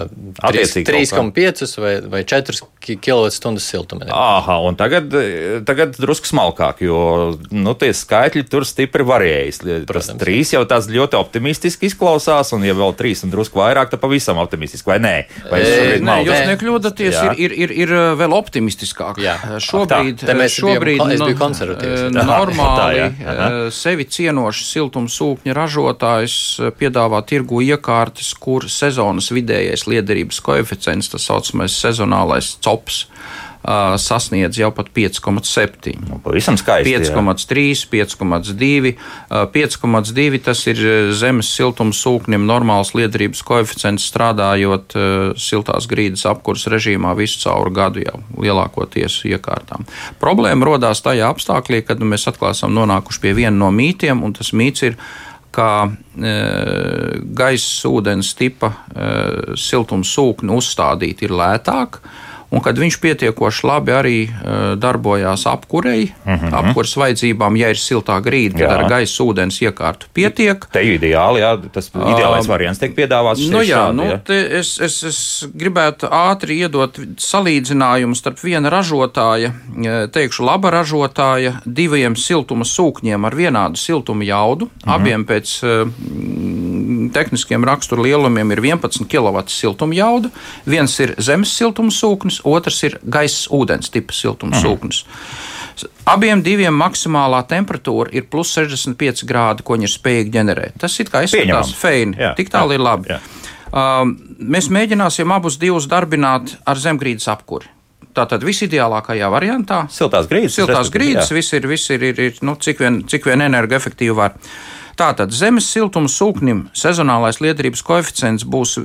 [0.47, 4.07] Attiecīgi kaut 3,5 vai, vai 4 kWh siltuma.
[4.15, 5.11] Aha, un tagad,
[5.67, 6.99] tagad drusku smalkāk, jo
[7.55, 9.63] nu, tie skaitļi tur stipri varējas.
[9.63, 10.21] Tas Protams.
[10.23, 14.39] trīs jau tāds ļoti optimistiski izklausās, un ja vēl trīs un drusku vairāk, tad pavisam
[14.43, 15.15] optimistiski, vai nē?
[15.51, 17.33] Vai E, Nē, jūs nekļūdaties, Jā.
[17.39, 19.19] ir, ir, ir, ir uh, vēl optimistiskāk.
[19.23, 19.37] Jā.
[19.63, 22.03] Šobrīd, Te mēs bijām šobrīd ko- es biju nu, konservatīvs.
[22.09, 23.07] uh, normāli tā, jā.
[23.23, 31.29] Uh, sevi cienošs siltumsūkņa ražotājs uh, piedāvā tirgu iekārtas, kur sezonas vidējais liederības koeficients, tas
[31.31, 33.52] saucamais sezonālais cops, uh,
[34.03, 35.95] sasniedz jau pat 5,7.
[36.09, 36.93] Nu, Pavisam skaisti.
[36.93, 37.13] jā.
[37.15, 38.93] 5,3, 5,2.
[39.31, 40.83] Uh, 5,2 tas ir
[41.15, 44.97] zemes siltums sūknim normāls liederības koeficients strādājot
[45.39, 49.87] siltās grīdas apkurs režīmā visu cauru gadu jau lielākoties iekārtām.
[50.23, 54.53] Problēma rodās tajā apstākļā, kad mēs atkal esam nonākuši pie viena no mītiem, un tas
[54.57, 54.99] mīts ir,
[55.53, 55.69] ka
[56.17, 56.35] e,
[57.37, 59.09] gaisa ūdens tipa e,
[59.61, 62.01] siltums sūkni uzstādīt ir lētāk.
[62.53, 66.55] Un kad viņš pietiekoši labi arī uh, darbojās apkurei, uh -huh.
[66.59, 68.77] apkures vajadzībām, ja ir siltā grīda, tad Jā.
[68.77, 70.67] ar gaisa ūdens iekārtu pietiek.
[70.73, 73.49] Te ideāli, jā, tas ideālais variants tiek piedāvāts.
[73.51, 74.19] Nu, jā, šādi, nu, jā.
[74.25, 81.55] te es, es, es gribētu ātri iedot salīdzinājumu starp viena ražotāja, eh, teikšu, laba ražotāja,
[81.65, 84.69] diviem siltuma sūkņiem ar vienādu siltuma jaudu.
[84.85, 84.93] Mhm.
[84.93, 86.52] Abiem pēc mm,
[87.13, 90.31] tehniskiem rakstura lielumiem ir 11 kW siltuma jauda.
[90.67, 94.63] Viens ir zemes siltuma sūknis, otrs ir gaisa ūdens tipa siltuma Mhm.
[96.07, 100.75] Abiem diviem maksimālā temperatūra ir plus 65 grādi, ko viņi ir spējīgi ģenerēt.
[100.79, 102.17] Tas ir kā izskatās feini.
[102.21, 103.09] Jā, Tik tālu jā, ir labi.
[103.09, 103.21] jā.
[103.73, 107.71] Um, mēs mēģināsim abus divus darbināt ar zemgrīdas apkuri.
[108.13, 110.53] Tātad visideālākajā variantā Siltās grīdas.
[110.59, 114.35] siltās grīdas, viss ir, viss ir, ir, ir nu, cik vien, cik vien energoefektīvi var.
[114.99, 118.77] Tātad zemes siltuma sūknim sezonālais liederības koeficients būs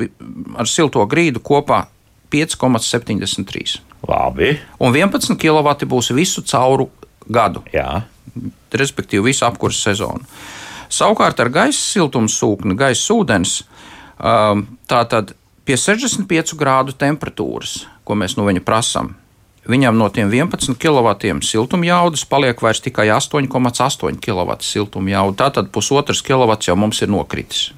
[0.58, 1.86] ar silto grīdu kopā
[2.32, 3.82] 5,73.
[4.08, 4.54] Labi.
[4.80, 6.89] Un 11 kW būs visu cauru
[7.28, 8.04] gadu, Jā.
[8.72, 10.24] respektīvi visu apkurses sezonu.
[10.88, 13.60] Savukārt ar gaisa siltuma sūkni, gaisa ūdens,
[14.20, 15.34] um, tātad
[15.67, 19.12] pie 65 grādu temperatūras, ko mēs no viņa prasām,
[19.69, 21.13] viņam no tiem 11 kW
[21.45, 25.47] siltuma jaudas paliek vairs tikai 8,8 kW siltuma jauda.
[25.47, 27.71] Tātad pusotrs kW jau mums ir nokritis.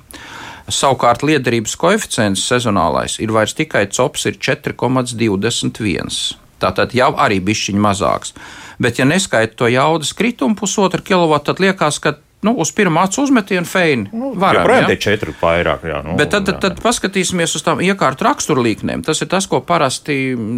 [0.70, 6.38] Savukārt liederības koeficients sezonālais ir vairs tikai cops, ir 4,21.
[6.60, 8.34] Tātad jau arī bišķiņš mazāks.
[8.80, 13.24] Bet, ja neskaita to jaudas kritumu pusotru kilovatu, tad liekas, ka nu, uz pirmā acu
[13.26, 14.64] uzmetienu feini varam.
[14.64, 14.98] Joprojām ja?
[15.02, 15.86] četri vairāk.
[15.90, 16.62] Jā, nu, Bet tad, tad, jā.
[16.68, 19.04] tad paskatīsimies uz tām iekārtu raksturlīknēm.
[19.08, 20.18] Tas ir tas, ko parasti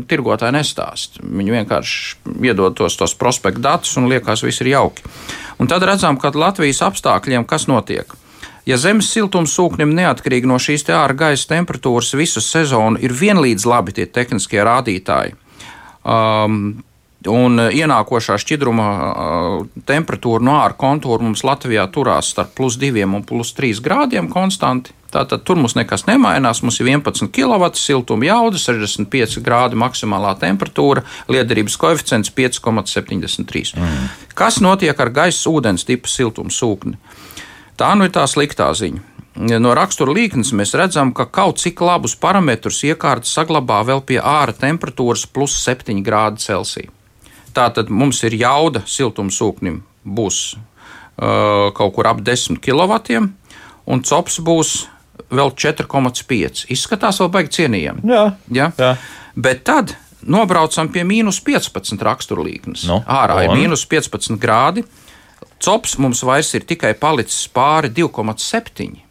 [0.10, 1.22] tirgotāji nestāst.
[1.26, 5.06] Viņi vienkārši iedod tos, tos prospektu datus un liekas, viss ir jauki.
[5.62, 8.18] Un tad redzam, ka Latvijas apstākļiem kas notiek.
[8.70, 13.66] Ja zemes siltums sūknim neatkarīgi no šīs te ārā gaisa temperatūras visu sezonu ir vienlīdz
[13.66, 15.34] labi tie tehniskie rādītāji,
[16.06, 16.84] um,
[17.30, 23.22] un ienākošā šķidruma uh, temperatūra no ārā kontūra mums Latvijā turās starp plus 2 un
[23.28, 24.96] plus 3 grādiem konstanti.
[25.12, 26.62] Tātad tur mums nekas nemainās.
[26.64, 33.76] Mums ir 11 kW siltuma jauda, 65 grādi maksimālā temperatūra, liederības koeficients 5,73.
[33.76, 34.08] Mm.
[34.40, 36.96] Kas notiek ar gaisa ūdens tipu siltuma sūkni?
[37.76, 39.10] Tā nu ir tā sliktā ziņa.
[39.60, 44.56] No rakstura līknes mēs redzam, ka kaut cik labus parametrus iekārta saglabā vēl pie ārā
[44.56, 46.92] temperatūras plus 7 grādi Celsija.
[47.56, 53.22] Tātad mums ir jauda siltuma sūknim būs uh, kaut kur ap 10 kW,
[53.92, 54.76] un cops būs
[55.32, 56.66] vēl 4,5.
[56.72, 58.08] Izskatās vēl baigi cienījami.
[58.08, 58.24] Jā.
[58.52, 58.72] Ja?
[58.80, 58.96] Jā.
[59.36, 62.86] Bet tad nobraucam pie mīnus 15 raksturlīknes.
[62.90, 64.86] Nu, Ārā ir mīnus 15 grādi.
[65.62, 69.11] Cops mums vairs ir tikai palicis pāri 2,7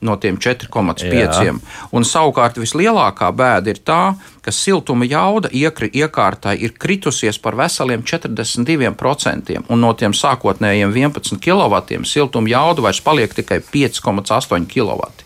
[0.00, 1.44] no tiem 4,5.
[1.44, 1.54] Jā.
[1.92, 4.00] Un savukārt vislielākā bēda ir tā,
[4.44, 11.38] ka siltuma jauda iekri, iekārtai ir kritusies par veseliem 42%, un no tiem sākotnējiem 11
[11.44, 15.24] kW siltuma jauda vairs paliek tikai 5,8 kW.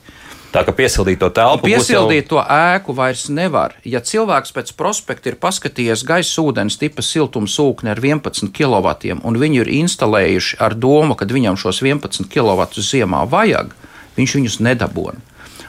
[0.48, 1.68] Tā kā piesildīt to telpu.
[1.68, 3.74] Piesildīt to ēku vairs nevar.
[3.84, 8.94] Ja cilvēks pēc prospekta ir paskatījies gaisa ūdens tipa siltuma sūkni ar 11 kW
[9.28, 13.74] un viņi ir instalējuši ar domu, ka viņam šos 11 kW ziemā vajag,
[14.18, 15.24] viņš viņus nedabūna.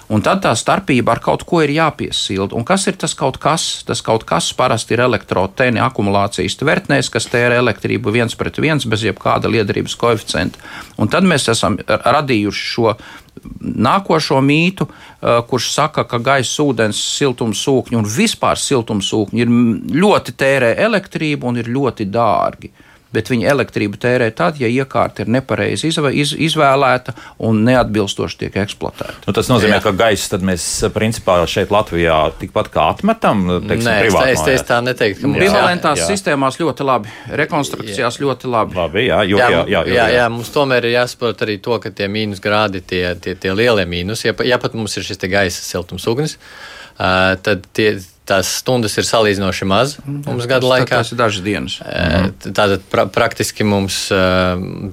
[0.10, 2.58] Un tad tā starpība ar kaut ko ir jāpiesilda.
[2.58, 3.84] Un kas ir tas kaut kas?
[3.86, 9.06] Tas kaut kas parasti ir elektrotēni akumulācijas tvertnēs, kas tērē elektrību viens pret viens bez
[9.06, 10.58] jebkāda liederības koeficienta.
[10.98, 12.96] Un tad mēs esam radījuši šo
[13.86, 14.90] nākošo mītu,
[15.22, 19.54] kurš saka, ka gaisa, ūdens, siltums sūkņi un vispār siltums sūkņi ir
[20.02, 22.74] ļoti tērē elektrību un ir ļoti dārgi.
[23.10, 28.58] Bet viņi elektrību tērē tad, ja iekārta ir nepareizi izvē- iz, izvēlēta un neatbilstoši tiek
[28.62, 29.16] eksploatēta.
[29.26, 29.84] Nu, tas nozīmē, Jā.
[29.88, 33.42] ka gaisa tad mēs principā šeit Latvijā tikpat kā atmetam.
[33.66, 34.44] Teiksim, Nē, es, privātmājās.
[34.54, 36.10] es, es tā neteiktu, ka mums Bivalentās jā.
[36.12, 37.10] sistēmās ļoti labi,
[37.42, 38.78] rekonstrukcijās ļoti labi.
[38.78, 41.80] Labi, jā, jo, Jā, jā, jā, jo, jā, jā, mums tomēr ir jāsaprot arī to,
[41.82, 45.18] ka tie mīnus grādi, tie, tie, tie lielie mīnus, ja, ja pat mums ir šis
[45.18, 46.38] te gaisa siltums ugnis,
[47.00, 47.96] uh, tad tie,
[48.30, 51.00] tās stundas ir salīdzinoši maz mums gada laikā.
[51.02, 51.78] Tas ir dažas dienas.
[52.46, 54.04] Tātad pra, praktiski mums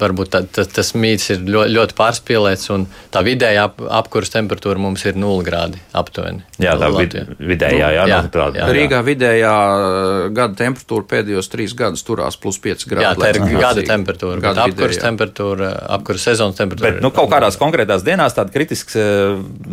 [0.00, 4.80] varbūt tā, tā, tas mīts ir ļoti, ļoti pārspīlēts, un tā vidējā ap, apkurss temperatūra
[4.80, 6.42] mums ir 0 grādi aptuveni.
[6.62, 8.66] jā, tā vid, vidējā, jā, Jā, nu, tāda, jā.
[8.76, 9.52] Rīgā vidējā
[10.36, 13.04] gada temperatūra pēdējos trīs gadus turās plus 5 grādi.
[13.04, 13.88] Jā, tā ir gada milzīgi.
[13.90, 15.02] temperatūra, Gada bet vidējā.
[15.02, 16.92] temperatūra, apkurss sezonas temperatūra.
[16.96, 18.94] Bet nu, kaut kādās konkrētās dienās tāds kritisks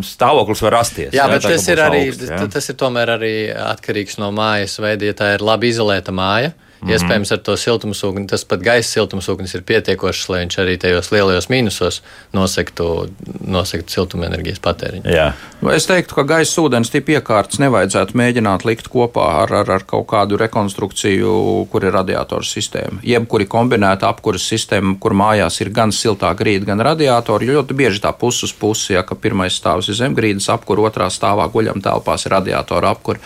[0.10, 1.14] stāvoklis var rasties.
[1.16, 2.40] Jā, bet tā, ka tas ir, arī, jā.
[2.54, 5.10] tas ir tomēr arī atkarīgs no mājas veida.
[5.10, 6.54] Ja tā ir labi izolēta māja,
[6.84, 6.94] Mhm.
[6.96, 11.48] iespējams, ar to siltumsūkni, tas pat gaisa siltumsūknis ir pietiekošs, lai viņš arī tajos lielajos
[11.50, 12.02] mīnusos
[12.34, 15.08] nosektu, nosektu siltumenerģijas patēriņu.
[15.08, 15.32] Jā.
[15.62, 19.84] Nu, Es teiktu, ka gaisa ūdens tipa iekārtas nevajadzētu mēģināt likt kopā ar, ar, ar
[19.88, 23.02] kaut kādu rekonstrukciju, kur ir radiatoru sistēma.
[23.04, 27.48] Jebkuri kombinēta apkuras sistēma, kur mājās ir gan siltā grīda, gan radiatori.
[27.48, 31.10] jo Ļoti bieži tā puses uz pusi, ja ka pirmais stāvs ir zemgrīdas apkura, otrā
[31.10, 33.20] stāvā guļam telpās ir radiatora apkura.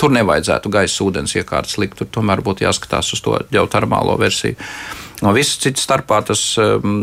[0.00, 4.56] Tur nevajadzētu gaisa ūdens iekārtas likt, tur tomēr būtu jāskatās uz to ģeotermālo versiju.
[5.20, 6.94] No visas citas starpā tas um,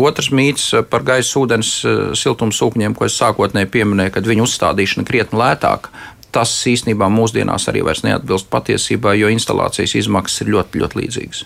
[0.00, 5.04] otrs mīts par gaisa ūdens uh, siltums sūkņiem, ko es sākotnēji pieminēju, kad viņu uzstādīšana
[5.08, 5.92] krietni lētāka.
[6.30, 11.40] tas īstenībā mūsdienās arī vairs neatbilst patiesībai, jo instalācijas izmaksas ir ļoti, ļoti līdzīgas.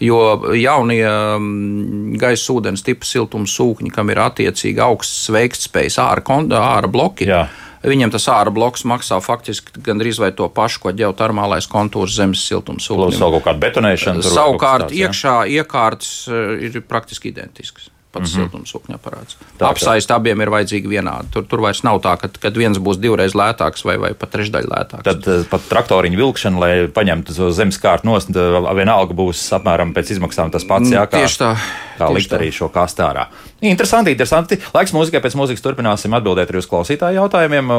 [0.00, 0.18] Jo
[0.56, 7.28] jaunie mm, gaisa ūdens tipa siltuma sūkņi, kam ir attiecīgi augsts veiktspējas ārā, āra bloki,
[7.28, 7.44] Jā.
[7.84, 12.88] Viņam tas ārā bloks maksā faktiski gandrīz vai to pašu, ko ģeotermālais kontūrs zemes siltums.
[12.88, 14.24] Kāda betonēšana.
[14.24, 17.90] Savukārt, iekšā iekārtas eh, ir praktiski identiskas.
[18.14, 18.40] Pats mm.
[18.40, 18.44] -hmm.
[18.44, 19.38] siltumsūkņa aparāts.
[19.58, 21.32] Tā Apsaist abiem ir vajadzīgi vienādi.
[21.34, 24.68] Tur, tur vairs nav tā, ka kad viens būs divreiz lētāks vai, vai pat trešdaļ
[24.70, 25.06] lētāks.
[25.08, 29.94] Tad eh, pat traktoriņu vilkšana, lai paņemtu to zemes kārtu nost, eh, vienalga būs apmēram
[29.96, 30.90] pēc izmaksām tas pats.
[30.94, 31.50] Jā, kā, Mm, Tieši tā.
[31.98, 32.38] kā likt tā.
[32.38, 33.26] arī šo kastu ārā.
[33.64, 34.58] Interesanti, interesanti.
[34.74, 37.74] Laiks mūzikai pēc mūzikas turpināsim atbildēt arī uz klausītāju jautājumiem.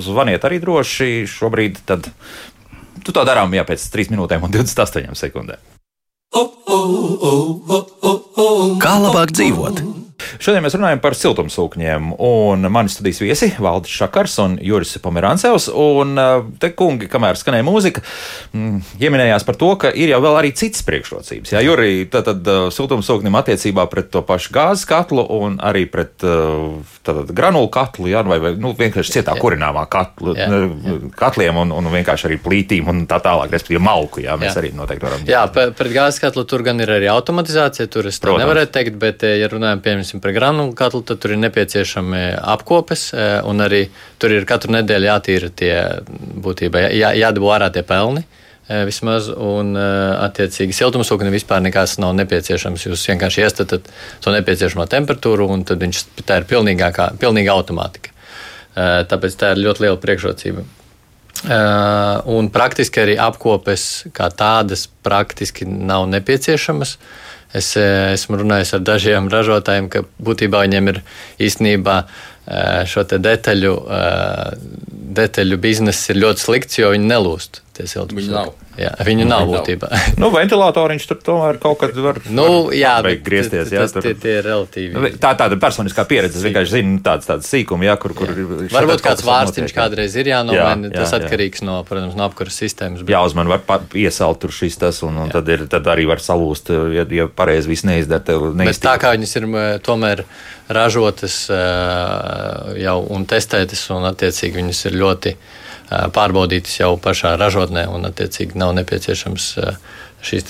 [0.00, 1.82] Zvaniet arī droši šobrīd.
[1.86, 2.08] Tad
[3.04, 5.73] tu to darām jā, pēc 3 minūtēm un 28 sekundēm.
[8.84, 10.03] Kā labāk dzīvot?
[10.42, 12.12] Šodien mēs runājam par siltumsūkņiem.
[12.18, 15.68] un Mani studijas viesi- Valdis Šakars un Juris Pomerāncevs.
[15.74, 18.02] Un uh, te kungi, kamēr skanēja mūzika,
[18.52, 21.52] mm, ieminējās par to, ka ir jau vēl arī citas priekšrocības.
[21.54, 26.24] Jā, Jurī, tad, tad uh, siltumsūknim attiecībā pret to pašu gāzes katlu un arī pret
[26.24, 30.96] uh, tad, granulu katlu, jā, vai, vai nu, vienkārši cietā kurināmā katlu, Jā, jā.
[31.18, 34.22] katliem un, un vienkārši arī plītīm un tā tālāk, respektīvi malku.
[34.24, 34.62] Jā, mēs Jā.
[34.62, 35.24] arī noteikti varam.
[35.28, 37.88] Jā, pret gāzes katlu tur gan ir arī automatizācija.
[37.92, 38.44] Tur es Protams.
[38.44, 42.22] nevarētu teikt, bet, eh, ja runājam piemēram, par granulu katlu, tad tur ir nepieciešami
[42.54, 45.74] apkopes, eh, un arī tur ir katru nedēļu jātīra tie
[46.44, 48.24] būtībā, jā, jādabū ārā tie pelni.
[48.68, 52.86] eh, Vismaz, un attiecīgi siltumsūkni vispār nekas nav nepieciešams.
[52.86, 58.10] Jūs vienkārši iestatāt to nepieciešamo temperatūru, un tad viņš, tā ir pilnīgākā, pilnīga automātika.
[58.74, 60.64] Tāpēc tā ir ļoti liela priekšrocība.
[61.44, 66.94] Uh, un praktiski arī apkopes kā tādas praktiski nav nepieciešamas.
[67.54, 71.00] Es eh, esmu runājis ar dažiem ražotājiem, ka būtībā viņiem ir
[71.46, 74.56] īstenībā eh, šo detaļu, eh,
[75.16, 77.60] detaļu bizness ir ļoti slikts, jo viņi nelūst.
[77.74, 78.52] Viņu nav.
[78.78, 79.88] Jā, viņu nav būtībā.
[80.22, 83.70] Nu, ventilatoriņš tur tomēr kaut kad var, nu, jā, var bet griezties.
[83.74, 84.02] Jā, tas, tur.
[84.06, 84.92] tie, tie ir relatīvi.
[84.94, 86.38] Nu, Tā ir tāda personiskā pieredze.
[86.38, 89.74] Es vienkārši zinu tādas, tādas sīkumas, jā, kur, kur ir- šeit Varbūt kāds var vārstiņš
[89.74, 89.78] jā.
[89.80, 90.86] kādreiz ir jānomaina.
[90.86, 91.20] Jā, jā, Tas jā.
[91.24, 93.02] atkarīgs no, protams, no apkuras sistēmas.
[93.02, 96.22] bet- Jāuzman, var pa- iesalt tur šis tas, un, un tad, ir, tad arī var
[96.22, 98.22] salūst, ja, ja pareizi viss neizdara.
[98.30, 99.50] Tev Bet tā kā viņas ir
[99.86, 100.22] tomēr
[100.70, 101.42] ražotas
[102.80, 108.58] jau un testētas, un attiecīgi viņas ir ļoti ā, pārbaudītas jau pašā ražotnē, un attiecīgi
[108.60, 109.48] nav nepieciešams
[110.24, 110.46] šīs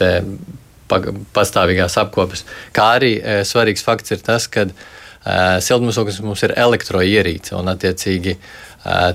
[1.35, 2.45] pastāvīgās apkopes.
[2.77, 3.17] Kā arī
[3.49, 4.69] svarīgs fakts ir tas, ka
[5.65, 8.37] siltumsūknis mums ir elektroierīce, un attiecīgi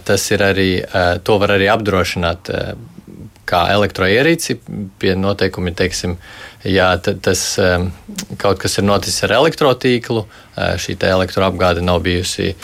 [0.03, 0.69] tas ir arī,
[1.23, 2.51] to var arī apdrošināt.
[3.49, 4.59] Kā elektroierīci
[5.01, 6.17] pie noteikumiem, teiksim,
[6.69, 7.41] ja ta- tas
[8.37, 10.25] kaut kas ir noticis ar elektrotīklu,
[10.57, 12.55] šī elektroapgāde nav bijusi.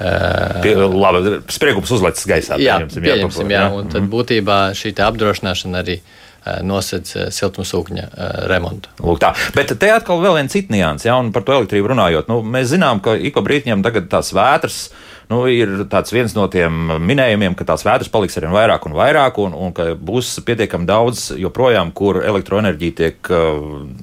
[0.00, 2.56] Pie, labi, spriegums uzlicis gaisā.
[2.56, 4.10] jā, pieņemsim, pieņemsim, jā, un tad Mhm.
[4.14, 6.19] būtībā šī apdrošināšana arī uh,
[6.66, 8.92] nosedz uh, siltumsūkņa uh, remontu.
[9.04, 9.34] Lūk, tā.
[9.56, 12.30] Bet te atkal vēl viena cita nianses, ja un par to elektrību runājot.
[12.32, 14.82] Nu, mēs zinām, ka ik pa brīdim tagad tās vētras.
[15.30, 19.52] Nu, ir viens no tiem minējumiem, ka tās vētras paliks arvien vairāk un vairāk, un,
[19.54, 23.30] un ka būs pietiekami daudz joprojām, kur elektroenerģija tiek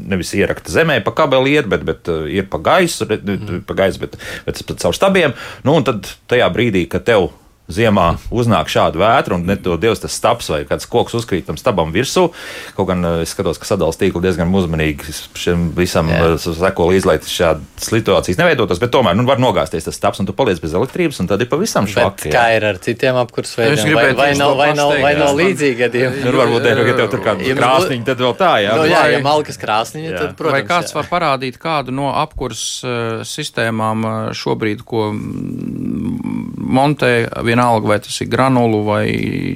[0.08, 3.66] nevis ierakta zemē, pa kabeli iet, bet, bet ir pa gaisu, Mm.
[3.68, 5.36] pa gaisu bet, bet pat caur stabiem.
[5.68, 7.28] Nu, un tad tajā brīdī, kad tev
[7.68, 11.58] ziemā uznāk šāda vētra, un ne to dievs tas stabs vai kāds koks uzkrīt tam
[11.60, 12.30] stabam virsū.
[12.78, 16.22] Kaut gan uh, es skatos, ka sadalījums tīkli diezgan uzmanīgi šim visam Jā.
[16.36, 20.30] uh, seko līdzi, lai šādas situācijas neveidotos, bet tomēr nu, var nogāzties tas stabs, un
[20.30, 22.32] tu paliec bez elektrības, un tad ir pavisam Bet švaki.
[22.32, 23.96] kā ir ar citiem apkurss Es veidiem?
[23.98, 26.24] Vai, vai, nav, vai, nav, vai nav līdzīgi gadījumi?
[26.24, 28.74] Nu, varbūt ir, ja tev tur kāda Ja mums krāsniņa, tad vēl tā, jā.
[28.78, 30.18] Nu, bet- jā, ja malkas krāsniņa, Jā.
[30.24, 30.98] tad, protams, Vai kāds jā.
[31.02, 37.12] var parādīt kādu no apkurss uh, sistēmām šobrīd, ko mm, montē,
[37.58, 39.04] vienalga vai tas ir granulu vai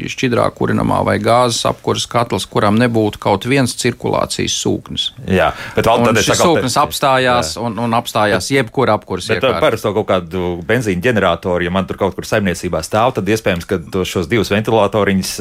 [0.09, 5.11] šķidrā kurinamā vai gāzes apkurss katls, kuram nebūtu kaut viens cirkulācijas sūknis?
[5.29, 9.93] Jā, bet vēl šis sūknis apstājās un, un apstājās jebkura apkurss Bet uh, parasti to
[9.99, 14.29] kaut kādu benzīna ģeneratoru, ja man tur kaut kur saimniecībā stāv, tad iespējams, ka šos
[14.31, 15.33] divus ventilatoriņus,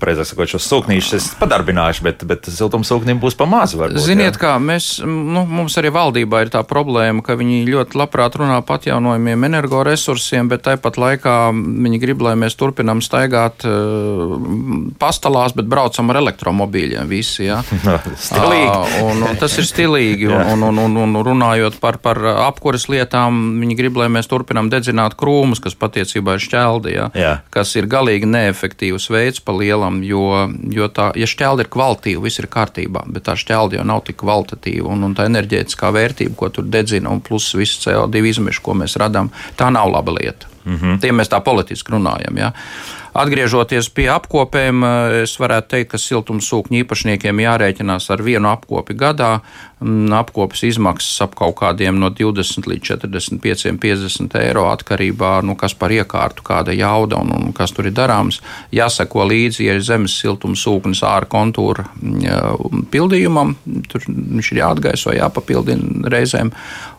[0.00, 3.76] precīzāk sakot, šos sūknīšus es padarbināšu, bet, bet siltumsūknim būs pa maz.
[3.76, 4.42] Varbūt, Ziniet, jā.
[4.46, 8.80] kā mēs, nu, mums arī valdībā ir tā problēma, ka viņi ļoti labprāt runā par
[8.80, 14.36] atjaunojumiem energoresursiem, bet tāpat laikā viņi grib, lai mēs turpinām staigāt uh,
[15.00, 17.48] pastalās, bet braucam ar elektromobīļiem visi.
[17.50, 17.60] Ja?
[17.96, 20.28] Ā, Un, un tas ir stilīgi.
[20.30, 25.16] Un, un, un, un runājot par, par apkuras lietām, viņi grib, lai mēs turpinām dedzināt
[25.18, 27.08] krūmus, kas patiesībā ir šķeldi, ja?
[27.16, 27.32] Jā.
[27.54, 32.42] kas ir galīgi neefektīvs veids pa lielam, jo, jo tā, ja šķeldi ir kvalitīva, viss
[32.42, 36.50] ir kārtībā, bet tā šķeldi jau nav tik kvalitatīva, un, un tā enerģētiskā vērtība, ko
[36.52, 40.55] tur dedzina, un plus viss CO2 izmešu, ko mēs radām, tā nav laba lieta.
[40.66, 41.00] Mm -hmm.
[41.00, 42.38] Tiem mēs tā politiski runājam.
[42.38, 42.52] Ja?
[43.16, 44.82] Atgriežoties pie apkopēm,
[45.22, 49.38] es varētu teikt, ka siltumsūkņu īpašniekiem jārēķinās ar vienu apkopi gadā.
[50.16, 55.74] Apkopes izmaksas ap kaut kādiem no 20 līdz 45, 50 eiro atkarībā no nu, kas
[55.76, 58.40] par iekārtu, kāda jauda un, un kas tur ir darāms.
[58.72, 61.84] Jāseko līdzi, ja ir zemes siltums sūknis āra kontūra
[62.92, 63.54] pildījumam,
[63.92, 66.52] tur viņš ir jāatgaiso, jāpapildina reizēm.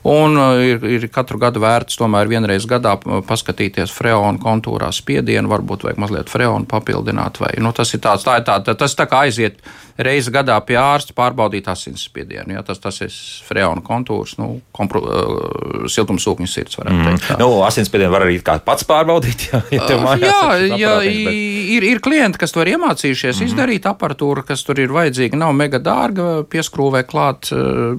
[0.07, 2.93] Un ir, ir katru gadu vērts tomēr vienreiz gadā
[3.27, 7.41] paskatīties freonu kontūrā spiedienu, varbūt vajag mazliet freonu papildināt.
[7.43, 9.61] Vai, nu, tas ir tāds, tā ir tā, tas tā kā aiziet
[9.97, 12.53] reizi gadā pie ārsta pārbaudīt asinsspiedienu.
[12.53, 13.13] Ja, tas, tas ir
[13.47, 16.77] freona kontūrs, nu, kompru, uh, siltumsūkņa sirds.
[16.85, 17.17] Mm.
[17.41, 19.47] Nu, asinsspiedienu var arī pats pārbaudīt.
[19.57, 21.33] Ja, ja uh, jā, jā bet...
[21.75, 23.47] ir, ir klienti, kas to ir iemācījušies mm.
[23.49, 23.87] izdarīt.
[23.89, 26.43] Aparatūra, kas tur ir vajadzīga, nav mega dārga.
[26.49, 27.97] Pieskrūvē klāt uh,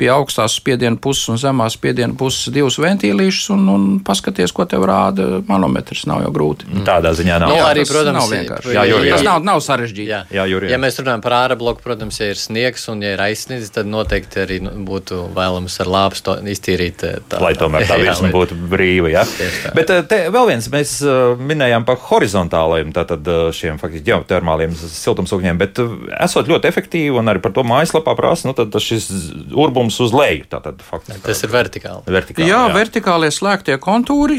[0.00, 4.86] pie augstās spiediena puses un zemās spiediena puses divus ventīlīšus un, un paskaties, ko tev
[4.88, 6.06] rāda manometrs.
[6.10, 6.70] Nav jau grūti.
[6.70, 6.86] Mm.
[6.88, 7.49] Tādā ziņā nav.
[7.50, 8.74] Nu, arī, protams, nav vienkārši.
[8.76, 9.14] Jā, jā, jā.
[9.16, 10.08] Tas nav, nav sarežģīti.
[10.10, 13.14] Jā, jā, jā, ja mēs runājam par ārā bloku, protams, ja ir sniegs un ja
[13.16, 17.04] ir aizsniedzis, tad noteikti arī nu, būtu vēlams ar lāpstu iztīrīt.
[17.06, 19.10] Eh, tā, lai tomēr tā virsma būtu brīva.
[19.12, 19.24] Ja?
[19.78, 25.58] Bet eh, te vēl viens mēs eh, minējām par horizontālajiem, tātad šiem faktiski ģeotermāliem siltumsūkņiem,
[25.60, 25.78] bet
[26.24, 29.08] esot ļoti efektīvi un arī par to mājaslapā prasa, nu tad šis
[29.56, 30.46] urbums uz leju.
[30.50, 32.02] Tātad, faktiski, Tas ir vertikāli.
[32.10, 34.38] vertikāli jā, jā, vertikālie slēgtie kontūri,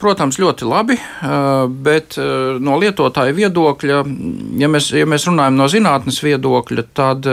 [0.00, 0.96] protams, ļoti labi,
[1.84, 2.16] bet
[2.60, 4.02] no lietotāja viedokļa,
[4.60, 7.28] ja mēs, ja mēs runājam no zinātnes viedokļa, tad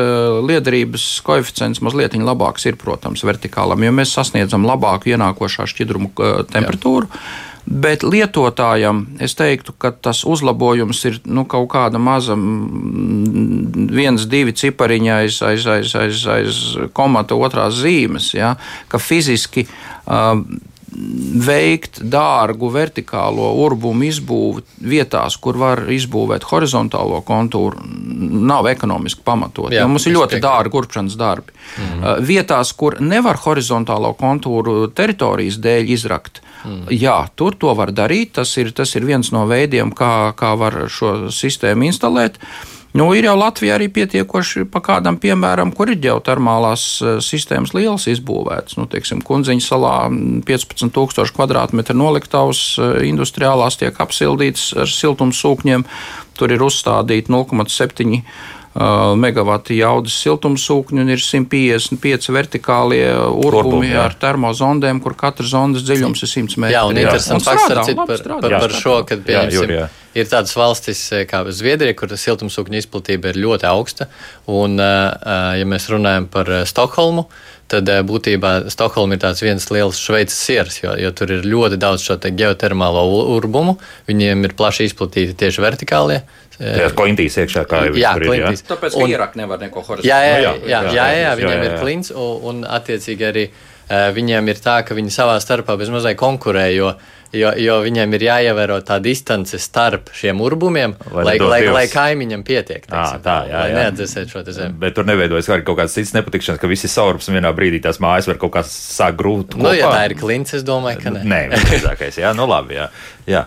[0.46, 7.10] liederības koeficients mazliet labāks ir, protams, vertikālam, jo mēs sasniedzam labāku ienākošā šķidruma temperatūru.
[7.10, 7.46] Jā.
[7.70, 12.34] Bet lietotājam es teiktu, ka tas uzlabojums ir nu, kaut kāda maza,
[13.94, 16.62] viens, divi cipariņi aiz, aiz, aiz, aiz, aiz
[16.98, 18.32] komata otrās zīmes.
[18.34, 18.56] Ja,
[18.90, 20.42] ka fiziski uh,
[21.46, 27.84] veikt dārgu vertikālo urbumu izbūvi vietās, kur var izbūvēt horizontālo kontūru,
[28.50, 29.72] nav ekonomiski pamatot.
[29.74, 31.54] Jā, mums ir ļoti dārgi urpšanas darbi.
[31.54, 32.26] Mm -hmm.
[32.28, 36.88] Vietās, kur nevar horizontālo kontūru teritorijas dēļ izrakt, mm.
[36.90, 38.32] jā, tur to var darīt.
[38.34, 42.38] Tas ir, tas ir viens no veidiem, kā, kā var šo sistēmu instalēt.
[42.40, 47.76] Uh, Nu, ir jau Latvijā arī pietiekoši pa kādam piemēram, kur ir ģeotermālās eh, sistēmas
[47.78, 48.80] lielas izbūvētas.
[48.80, 49.94] Nu, teiksim, Kunziņa salā
[50.48, 55.86] 15,000 km noliktavas eh, industriālās tiek apsildītas ar siltumsūkņiem.
[56.40, 58.24] Tur ir uzstādīti 0,7
[59.20, 66.32] megawatu jaudas siltumsūkņi un ir 155 vertikālie urbumi ar termozondēm, kur katra zondas dziļums ir
[66.36, 66.76] 100 metri.
[66.78, 69.74] Jā, un interesants fakts ar citu par, par, par šo, kad pieņemsim.
[69.74, 74.10] Jā, ir tādas valstis kā Zviedrija, kur siltumsūkņa izplatība ir ļoti augsta.
[74.50, 77.26] Un, ja mēs runājam par Stokholmu,
[77.70, 82.06] tad būtībā Stokholma ir tāds viens liels šveicis siers, jo, jo tur ir ļoti daudz
[82.06, 83.06] šo geotermālo
[83.36, 83.80] urbumu.
[84.10, 86.22] Viņiem ir plaši izplatīti tieši vertikālie
[86.60, 88.34] Tajās klintīs iekšā, kā jau jā, ir.
[88.42, 90.10] Jā, tāpēc un, Irāk nevar neko horizontāli.
[90.12, 91.70] Jā, jā, jā, jā, jā, jā, jā, viņiem jā, jā.
[91.70, 95.92] ir klints un, un attiecīgi arī uh, viņiem ir tā, ka viņi savā starpā bez
[95.94, 96.92] mazliet konkurē, jo,
[97.36, 102.44] jo, jo viņiem ir jāievēro tā distance starp šiem urbumiem, lai, lai, lai, lai kaimiņam
[102.48, 102.86] pietiek.
[102.86, 104.78] Teiksim, à, tā, jā, lai neatdzesēt šo zemi.
[104.82, 108.02] Bet tur neveidojas arī kaut kāds cits nepatikšanas, ka visi saurups un vienā brīdī tās
[108.04, 109.58] mājas var kaut kā sākt grūt.
[109.60, 111.26] Nu, ja tā ir klints, es domāju, ka nē.
[111.30, 112.88] Nē, visdrīzākais, jā, nu labi, jā.
[113.30, 113.44] Jā,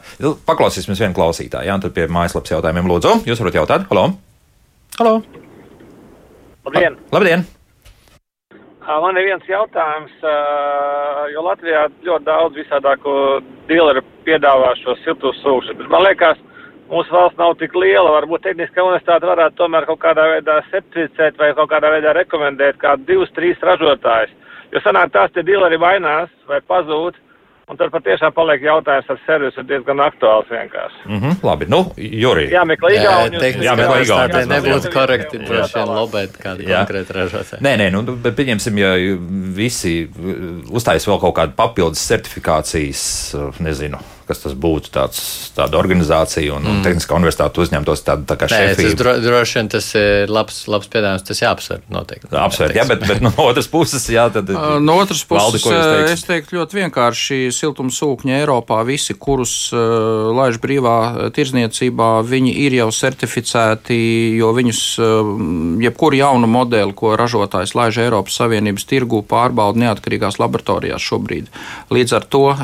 [0.46, 1.70] paklausīsimies vienu klausītāju.
[1.70, 3.16] Jā, tad pie mājaslapas jautājumiem lūdzu.
[3.30, 3.88] Jūs varat jautāt?
[3.90, 4.12] Halo!
[5.00, 5.18] Halo!
[6.68, 7.02] Labdien!
[7.10, 7.48] Labdien!
[8.82, 10.14] Man ir viens jautājums,
[11.30, 13.12] jo Latvijā ļoti daudz visādāko
[13.68, 16.40] dealeru piedāvā šo siltus sūkšanu, bet man liekas,
[16.90, 21.52] mūsu valsts nav tik liela, varbūt tehniskā universitāte varētu tomēr kaut kādā veidā certificēt vai
[21.54, 24.34] kaut kādā veidā rekomendēt kādu divus, trīs ražotājus.
[24.74, 27.14] Jo sanāk tās tie dealeri vainās vai pazūd,
[27.70, 31.04] Un tad patiešām paliek jautājums ar servisu diezgan aktuāls vienkārši.
[31.06, 32.48] Mm -hmm, labi, nu, Juri.
[32.50, 33.38] Jā, meklē Igauni.
[33.62, 34.32] Jā, meklē Igauni.
[34.34, 37.62] Tā nebūtu korekti droši vien lobēt kādu konkrētu ražotāju.
[37.62, 38.90] Nē, nē, nu, bet pieņemsim, ja
[39.56, 40.10] visi
[40.70, 43.04] uzstājas vēl kaut kādu papildus certifikācijas,
[43.60, 45.20] nezinu kas tas būtu, tāds,
[45.56, 46.72] tāda organizācija un, mm.
[46.72, 48.48] un tehniskā universitāte uzņemtos tādu tā kā.
[48.50, 52.30] Tas dro, droši vien tas ir labs, labs piedāvājums, tas jāapsver noteikti.
[52.42, 54.50] Apsver, jā, bet, bet no otras puses, jā, tad.
[54.82, 60.96] No otras puses, valdi, es teiktu ļoti vienkārši siltumsūkņi Eiropā, visi, kurus uh, laiž brīvā
[61.36, 63.98] tirzniecībā, viņi ir jau certificēti,
[64.38, 65.32] jo viņus, uh,
[65.82, 71.50] jebkuru jaunu modeli, ko ražotājs laiž Eiropas Savienības tirgu, pārbauda neatkarīgās laboratorijās šobrīd.
[71.92, 72.60] Līdz ar to uh,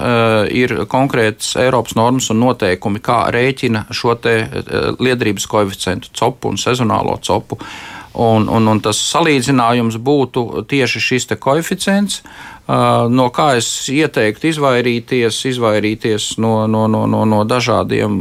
[0.48, 4.48] ir konkrēts Eiropas normas un noteikumi, kā rēķina šo eh,
[4.98, 7.58] liederības koeficientu, copu un sezonālo copu.
[8.18, 12.22] Un, un, un tas salīdzinājums būtu tieši šis koeficients,
[13.14, 18.18] no kā es ieteiktu izvairīties, izvairīties no, no, no, no, no dažādiem.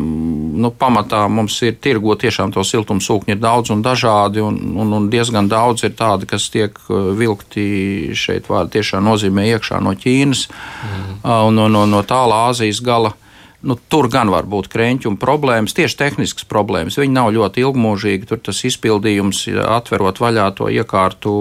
[0.57, 5.09] Nu, pamatā mums ir tirgo tiešām to siltumsūkņi ir daudz un dažādi, un, un, un
[5.09, 11.13] diezgan daudz ir tādi, kas tiek vilkti šeit vārdu tiešām nozīmē iekšā no Ķīnas mm.
[11.25, 13.17] un no, no, no tālā Āzijas gala.
[13.65, 16.99] Nu, tur gan var būt krēķu problēmas, tieši tehniskas problēmas.
[17.01, 18.29] Viņi nav ļoti ilgmūžīgi.
[18.29, 21.33] Tur tas izpildījums, atverot vaļā to iekārtu,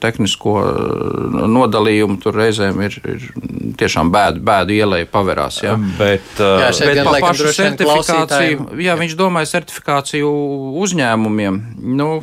[0.00, 3.28] tehnisko uh, nodalījumu, tur reizēm ir, ir
[3.80, 5.60] tiešām bēdu, bēdu ielēja paverās.
[5.66, 5.76] Ja.
[6.00, 10.32] Bet, uh, jā, bet par pašu certifikāciju, jā, viņš domāja certifikāciju
[10.86, 11.60] uzņēmumiem.
[12.00, 12.14] Nu,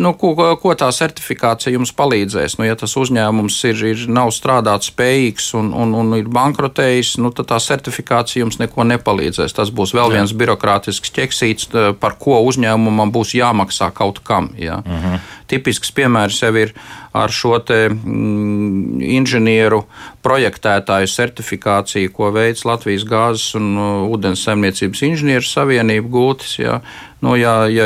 [0.00, 2.56] nu, ko, ko tā certifikācija jums palīdzēs.
[2.58, 7.32] Nu, ja tas uzņēmums ir, ir nav strādāt spējīgs un, un, un ir bankrotējis, nu,
[7.36, 9.56] tad tā certifikācija jums neko nepalīdzēs.
[9.56, 11.70] Tas būs vēl viens birokrātisks ķeksīts,
[12.00, 14.52] par ko uzņēmumam būs jāmaksā kaut kam.
[14.56, 15.20] Uh mhm.
[15.50, 16.74] Tipisks piemērs jau ir
[17.12, 19.82] ar šo te, mm, inženieru
[20.22, 23.72] projektētāju certifikāciju, ko veids Latvijas gāzes un
[24.12, 26.58] ūdens saimniecības inženieru savienība gūtis.
[26.60, 26.80] Ja.
[27.20, 27.84] Nu, ja, ja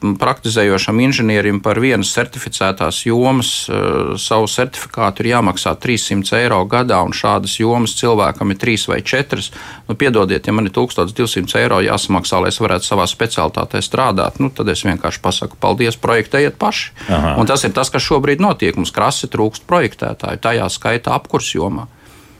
[0.00, 7.12] praktizējošam inženierim par vienas certificētās jomas uh, savu certifikātu ir jāmaksā 300 eiro gadā, un
[7.12, 9.44] šādas jomas cilvēkam ir 3 vai 4,
[9.88, 14.48] nu, piedodiet, ja man ir 1200 eiro jāsamaksā, lai es varētu savā specialitātē strādāt, nu,
[14.48, 16.94] tad es vienkārši pasaku paldies, projektējiet paši.
[17.08, 17.36] Aha.
[17.40, 18.76] Un tas ir tas, kas šobrīd notiek.
[18.76, 21.86] Mums krasi trūkst projektētāju, tajā skaitā apkursjomā.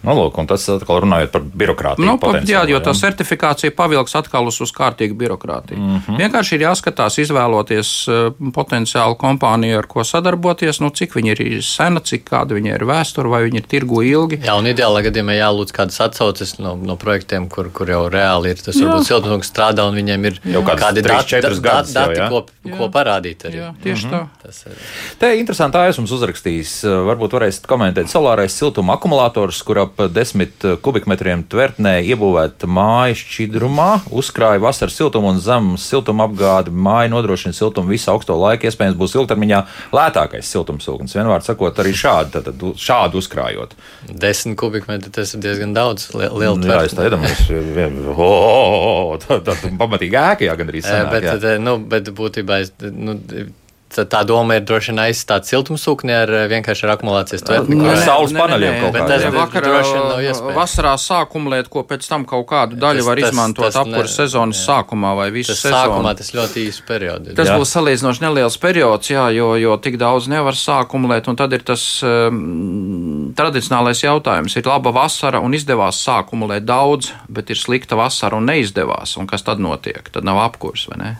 [0.00, 2.06] Nu, lūk, tas atkal runājot par birokrātiju.
[2.08, 2.16] Nu,
[2.48, 5.76] jā, jo tā certifikācija pavilks atkal uz, uz kārtīgu birokrātiju.
[5.76, 6.20] Mm -hmm.
[6.22, 12.00] Vienkārši ir jāskatās, izvēloties uh, potenciālu kompāniju, ar ko sadarboties, nu, cik viņi ir sena,
[12.00, 14.40] cik kāda viņa ir vēsture, vai viņi ir tirgu ilgi.
[14.46, 18.64] Jā, un ideālā gadījumā jālūdz kādas atsauces no, no projektiem, kur, kur jau reāli ir.
[18.64, 18.88] Tas jā.
[18.88, 22.76] varbūt siltumnīgs strādā un viņiem ir jau kādi dati, dati, dati, dati jau, ko, jā.
[22.78, 23.44] ko parādīt.
[23.44, 23.56] Arī.
[23.56, 24.16] Jā, tieši mm -hmm.
[24.16, 24.42] tā.
[24.42, 24.72] Tas ir.
[25.18, 26.72] Te interesanti, tā esmu uzrakstījis.
[27.10, 33.88] Varbūt varēsiet komentēt solārais siltuma akumulators, kurā ap 10 eh, kubikmetriem tvertnē iebūvēta māja šķidrumā,
[34.14, 36.72] uzkrāja vasaras siltumu un zemes siltuma apgādi.
[36.72, 38.68] Māja nodrošina siltumu visu augsto laiku.
[38.70, 39.60] Iespējams, būs ilgtermiņā
[39.96, 41.16] lētākais siltumsūknis.
[41.18, 43.76] Vienmēr sakot, arī šādi, tad, tad, šādi uzkrājot.
[44.10, 46.10] 10 kubikmetri tas ir diezgan daudz.
[46.14, 46.70] Liela tvertne.
[46.70, 50.86] Jā, es tā iedomājos, oh, tā, tā, tā pamatīgi ēka, jā, gandrīz.
[50.86, 51.56] Sanāk, bet, jā.
[51.62, 52.72] nu, bet būtībā es.
[52.80, 53.18] Nu,
[53.90, 57.78] tā doma ir droši vien aizstāt siltumsūkni ar eh, vienkārši ar akumulācijas tvertni.
[57.90, 59.30] Ar saules paneļiem kaut kādā veidā.
[59.34, 63.80] Vakarā vasarā sākuma lieta, ko pēc tam kaut kādu daļu tas, var izmantot tas, tas
[63.82, 64.66] apkurs sezonas jā.
[64.68, 65.80] sākumā vai visu tas sezonu.
[65.80, 67.32] Sākumā tas ļoti īsts periods.
[67.38, 67.56] Tas jā.
[67.60, 71.86] būs salīdzinoši neliels periods, jā, jo, jo tik daudz nevar sākumulēt, un tad ir tas
[72.06, 74.58] um, tradicionālais jautājums.
[74.58, 79.46] Ir laba vasara un izdevās sākumulēt daudz, bet ir slikta vasara un neizdevās, un kas
[79.46, 80.06] tad notiek?
[80.14, 81.16] Tad nav apkurs, vai ne?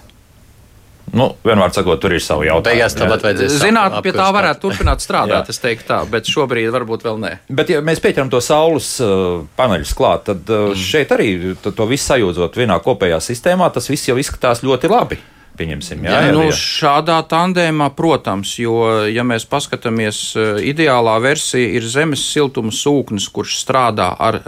[1.10, 2.78] Nu, vienmēr sakot, tur ir savi jautājumi.
[2.78, 3.56] Beigās tāpat vajadzēs.
[3.64, 7.32] Zināt, pie tā varētu turpināt strādāt, es teiktu tā, bet šobrīd varbūt vēl nē.
[7.50, 10.78] Bet, ja mēs pieķeram to saules uh, paneļus klāt, tad uh, mm.
[10.78, 11.32] šeit arī
[11.66, 15.18] to visu sajūdzot vienā kopējā sistēmā, tas viss jau izskatās ļoti labi
[15.60, 16.04] pieņemsim.
[16.06, 20.40] Jā, jā, nu, šādā tandēmā, protams, jo, ja mēs paskatāmies, eh,
[20.72, 24.42] ideālā versija ir zemes siltuma sūknis, kurš strādā ar, eh,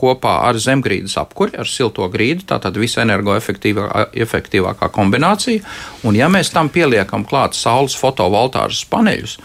[0.00, 5.60] kopā ar zemgrīdas apkuri, ar silto grīdu, tā tad visenergoefektīvākā kombinācija.
[6.04, 9.38] Un, ja mēs tam pieliekam klāt saules fotovoltāžas paneļus,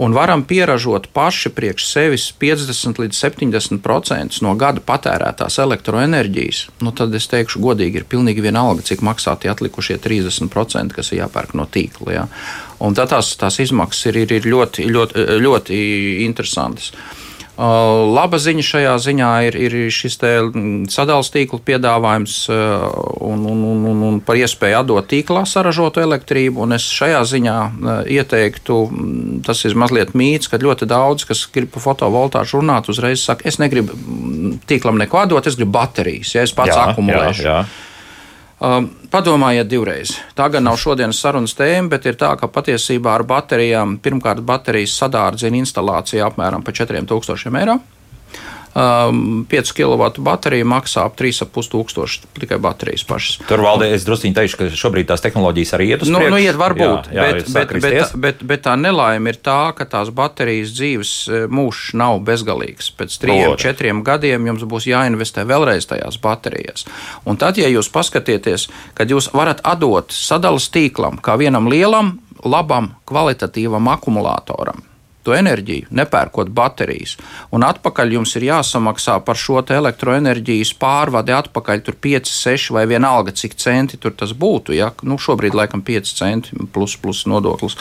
[0.00, 7.14] un varam pieražot paši priekš sevis 50 līdz 70% no gada patērētās elektroenerģijas, nu tad
[7.18, 11.68] es teikšu, godīgi ir pilnīgi vienalga, cik maksā tie atlikušie 30%, kas ir jāpērk no
[11.68, 12.14] tīkla.
[12.16, 12.26] Ja?
[12.80, 15.82] Un tad tās, tās izmaksas ir, ir, ir ļoti, ļoti, ļoti
[16.24, 16.94] interesantas.
[17.60, 22.86] Uh, laba ziņa šajā ziņā ir, ir šis mm, sadalījuma tīkla piedāvājums uh,
[23.20, 26.64] un, un, un, un, un par iespēju atdot tīklā saražotu elektrību.
[26.72, 31.68] Es šajā ziņā uh, ieteiktu, mm, tas ir mazliet mīts, ka ļoti daudz, kas grib
[31.74, 36.48] par fotovoltāžu runāt, uzreiz saka, es negribu mm, tīklam neko atdot, es gribu baterijas, ja
[36.48, 37.44] es pats jā, akumulēšu.
[37.44, 37.89] Jā, jā.
[38.60, 40.10] Um, padomājiet divreiz.
[40.36, 44.98] Tā gan nav šodienas sarunas tēma, bet ir tā, ka patiesībā ar baterijām pirmkārt baterijas
[45.00, 47.78] sadārdzina instalācija apmēram par 4000 eiro.
[48.70, 53.40] Um, 5 kW baterija maksā ap 3,5 tūkstoši tikai baterijas pašas.
[53.48, 56.34] Tur valdē es druskuļi teikšu, ka šobrīd tās tehnoloģijas arī iet uz nu, priekšu.
[56.36, 59.88] Nu, iet varbūt, jā, jā, bet, bet, bet, bet, bet tā nelaime ir tā, ka
[59.90, 62.92] tās baterijas dzīves e, mūžs nav bezgalīgs.
[62.94, 66.86] Pēc 3-4 gadiem jums būs jāinvestē vēlreiz tajās baterijās.
[67.26, 72.92] Un tad, ja jūs paskatieties, kad jūs varat atdot sadalas tīklam kā vienam lielam, labam,
[73.10, 74.84] kvalitatīvam akumulātoram,
[75.26, 77.16] to enerģiju, nepērkot baterijas.
[77.54, 83.34] Un atpakaļ jums ir jāsamaksā par šo elektroenerģijas pārvadi atpakaļ tur 5, 6 vai vienalga,
[83.36, 84.74] cik centi tur tas būtu.
[84.76, 84.92] Ja?
[85.02, 87.76] Nu, šobrīd laikam 5 centi plus, plus nodoklis.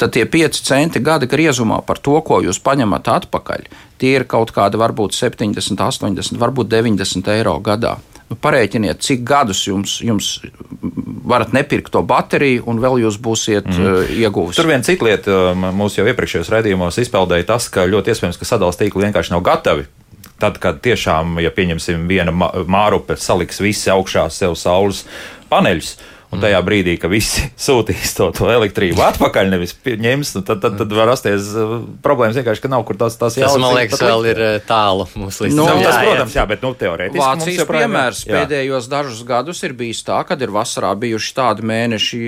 [0.00, 3.66] Tad tie 5 centi gada griezumā par to, ko jūs paņemat atpakaļ,
[4.00, 7.98] tie ir kaut kādi varbūt 70, 80, varbūt 90 eiro gadā.
[8.30, 10.28] Parēķiniet, cik gadus jums, jums
[11.30, 13.86] varat nepirkt to bateriju, un vēl jūs būsiet mm.
[13.86, 14.58] uh, ieguvis.
[14.58, 18.80] Tur viena cita lieta, mūsu jau iepriekšējos raidījumos izpeldēja tas, ka ļoti iespējams, ka sadalījuma
[18.84, 19.88] tīkli vienkārši nav gatavi.
[20.40, 25.02] Tad, kad tiešām, ja pieņemsim viena mārupe, saliks visi augšā sev saules
[25.50, 25.96] paneļus,
[26.30, 30.76] Un tajā brīdī, kad visi sūtīs to, to elektrību atpakaļ, nevis ņems, nu, tad, tad,
[30.78, 31.72] tad var rasties uh,
[32.04, 33.42] problēmas vienkārši, ka nav kur tās jāsaka.
[33.42, 35.82] Tas, man liekas, vēl ir uh, tālu mums līdz nu, tam.
[35.82, 37.22] Tas, protams, jā, bet nu, teorētiski.
[37.24, 38.36] Vācijas piemērs jā.
[38.36, 42.20] pēdējos dažus gadus ir bijis tā, kad ir vasarā bijuši tādi mēneši,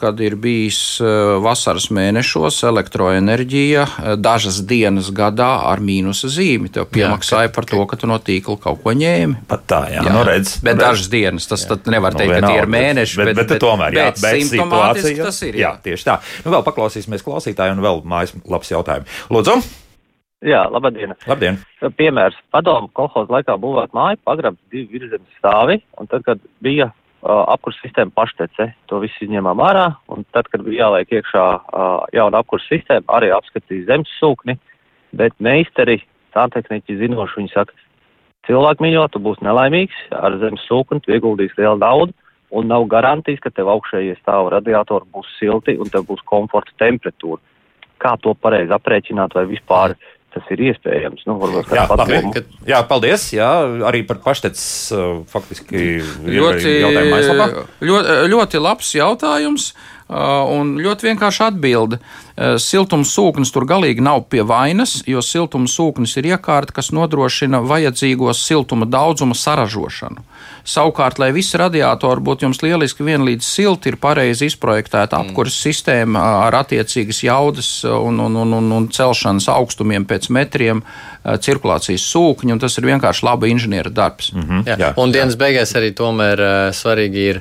[0.00, 3.86] kad ir bijis uh, vasaras mēnešos elektroenerģija
[4.18, 6.72] dažas dienas gadā ar mīnusa zīmi.
[6.74, 9.46] Tev piemaksāja jā, ka, par to, ka tu no tīkla kaut ko ņēmi.
[9.46, 10.12] Pat tā, jā, jā.
[10.12, 10.58] Nu, redz.
[10.64, 10.82] Bet redz.
[10.82, 13.20] dažas dienas, tas nevar nu, teikt, ka tie ir mēneši.
[13.20, 15.58] Bet, bet, bet, bet tomēr, jā, bet, bet situācija tas ir.
[15.58, 15.72] Jā.
[15.72, 16.20] jā, tieši tā.
[16.44, 19.26] Nu, vēl paklausīsimies klausītāju un vēl mājas labs jautājums.
[19.32, 19.60] Lūdzu!
[20.44, 21.14] Jā, labdien.
[21.26, 21.56] labdien.
[21.96, 22.36] Piemērs.
[22.52, 27.78] Padomu kolhoz laikā būvēt māju, pagrabs divi virzemes stāvi, un tad, kad bija uh, apkurs
[27.80, 32.68] sistēma paštece, to visu izņēmām ārā, un tad, kad bija jāliek iekšā uh, jauna apkurs
[32.68, 34.58] sistēma, arī apskatīja zemes sūkni,
[35.16, 36.02] bet meisteri,
[36.36, 37.72] santehniķi zinoši, viņi saka,
[38.46, 42.12] cilvēku mīļot, tu būsi nelaimīgs, ar zemes sūkni tu ieguldīsi lielu naudu,
[42.50, 47.42] un nav garantijas, ka tev augšējie stāvu radiatori būs silti un tev būs komforta temperatūra.
[48.02, 49.96] Kā to pareizi aprēķināt vai vispār
[50.36, 51.24] tas ir iespējams?
[51.26, 53.24] Nu, varbūt, jā, labi, ka, jā, paldies.
[53.32, 53.50] Jā,
[53.88, 54.60] arī par paštec
[54.92, 55.84] uh, faktiski
[56.28, 56.74] ļoti,
[57.80, 59.70] ļoti, ļoti labs jautājums.
[60.06, 61.96] Un ļoti vienkārši atbilde.
[62.62, 68.30] Siltums sūknis tur galīgi nav pie vainas, jo siltums sūknis ir iekārta, kas nodrošina vajadzīgo
[68.38, 70.22] siltuma daudzuma saražošanu.
[70.66, 75.30] Savukārt, lai visi radiatori būtu jums lieliski vienlīdz silti, ir pareizi izprojektēta mm.
[75.30, 80.82] apkuras sistēma ar attiecīgas jaudas un, un, un, un, un celšanas augstumiem pēc metriem,
[81.22, 84.32] cirkulācijas sūkņi, un tas ir vienkārši laba inženiera darbs.
[84.34, 84.66] Mm -hmm.
[84.66, 84.76] jā.
[84.82, 84.92] Jā.
[84.96, 87.40] Un dienas beigās arī tomēr uh, svarīgi ir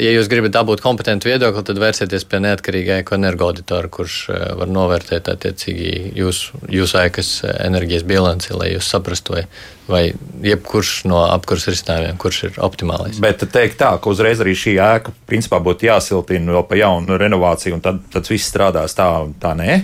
[0.00, 5.30] ja jūs gribat dabūt kompetentu viedokli, tad vērsieties pie neatkarīga ekoenergoauditora, kurš eh, var novērtēt
[5.32, 9.46] attiecīgi jūsu jūs ēkas eh, enerģijas bilanci, lai jūs saprastu, vai,
[9.90, 10.02] vai
[10.46, 13.20] jebkurš no apkurses risinājumiem, kurš ir optimālais.
[13.22, 17.78] Bet teikt tā, ka uzreiz arī šī ēka principā būtu jāsiltina vēl pa jaunu renovāciju,
[17.78, 19.10] un tad tas viss strādās tā,
[19.42, 19.80] tā nē,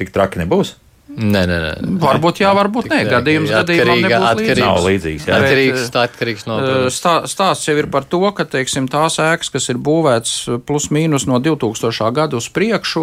[0.00, 0.76] tik traki nebūs.
[1.10, 1.70] Nē, nē, nē.
[2.00, 2.98] Varbūt jā, varbūt nē.
[3.10, 4.62] Gadījums gadījumam nebūs atkarīgs.
[4.62, 5.26] Nav līdzīgs.
[5.26, 5.38] Jā.
[5.40, 6.58] Atkarīgs, tā atkarīgs no.
[6.94, 10.34] Stā, stāsts jau ir par to, ka, teiksim, tās ēkas, kas ir būvēts
[10.68, 12.10] plus mīnus no 2000.
[12.16, 13.02] gada uz priekšu,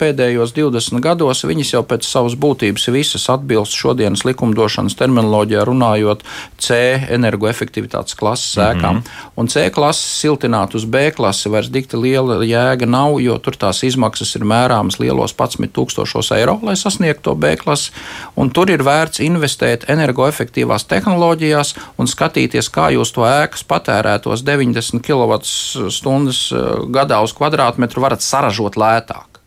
[0.00, 6.24] pēdējos 20 gados, viņas jau pēc savas būtības visas atbilst šodienas likumdošanas terminoloģijā runājot
[6.62, 6.78] C
[7.18, 9.00] energoefektivitātes klases ēkām.
[9.00, 9.32] Mm -hmm.
[9.36, 13.82] Un C klases siltināt uz B klasi vairs dikti liela jēga nav, jo tur tās
[13.82, 17.92] izmaksas ir mērāmas lielos 11 tūkstošos eiro, lai sasniegtu to B klasi,
[18.36, 25.00] un tur ir vērts investēt energoefektīvās tehnoloģijās un skatīties, kā jūs to ēkas patērētos 90
[25.04, 29.38] kWh gadā uz kvadrātmetru varat saražot lētāk.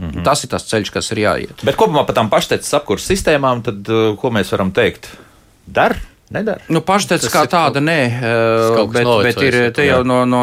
[0.00, 0.24] Mm -hmm.
[0.24, 1.64] Tas ir tas ceļš, kas ir jāiet.
[1.64, 5.08] Bet kopumā par tām paštecas apkurses sistēmām, tad, uh, ko mēs varam teikt?
[5.66, 5.96] Dar
[6.30, 6.62] nedara.
[6.70, 7.98] Nu, Paštets kā tāda, nē,
[8.94, 10.42] bet, bet ir te jau no, no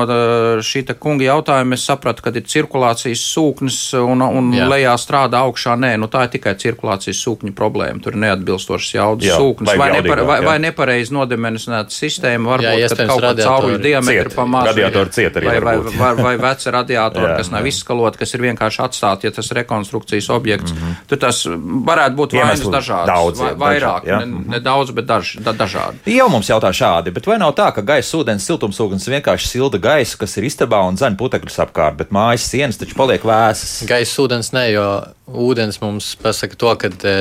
[0.64, 4.68] šī kunga jautājuma es sapratu, ka ir cirkulācijas sūknis un, un jā.
[4.70, 5.78] lejā strādā augšā.
[5.80, 8.02] Nē, nu tā ir tikai cirkulācijas sūkņa problēma.
[8.04, 12.54] Tur ir neatbilstošs jaudas jā, sūknis vai, nepare, vai, vai nepareizi nodemenizēta sistēma.
[12.56, 14.72] Varbūt, jā, ka kaut kā cauruļu diametri pamazs.
[14.74, 15.52] Radiatori ciet arī.
[15.52, 19.36] Vai, vai, vai, vai veci radiatori, jā, kas nav izskaloti, kas ir vienkārši atstāti, ja
[19.36, 20.76] tas ir rekonstrukcijas objekts.
[20.76, 21.08] Mm -hmm.
[21.08, 21.44] Tur tas
[21.92, 23.08] varētu būt vainas dažādas.
[23.08, 26.16] Daudz, vai, vairāk, dažādi, ne, ne daudz, bet daž, da, dažādi dažādi.
[26.18, 30.18] Jau mums jautā šādi, bet vai nav tā, ka gaisa, ūdens, siltumsūknis vienkārši silda gaisu,
[30.22, 33.84] kas ir istabā un zem putekļus apkārt, bet mājas sienas taču paliek vēsas?
[33.90, 34.88] Gaisa, ūdens, ne, jo
[35.28, 37.16] ūdens mums pasaka to, ka e,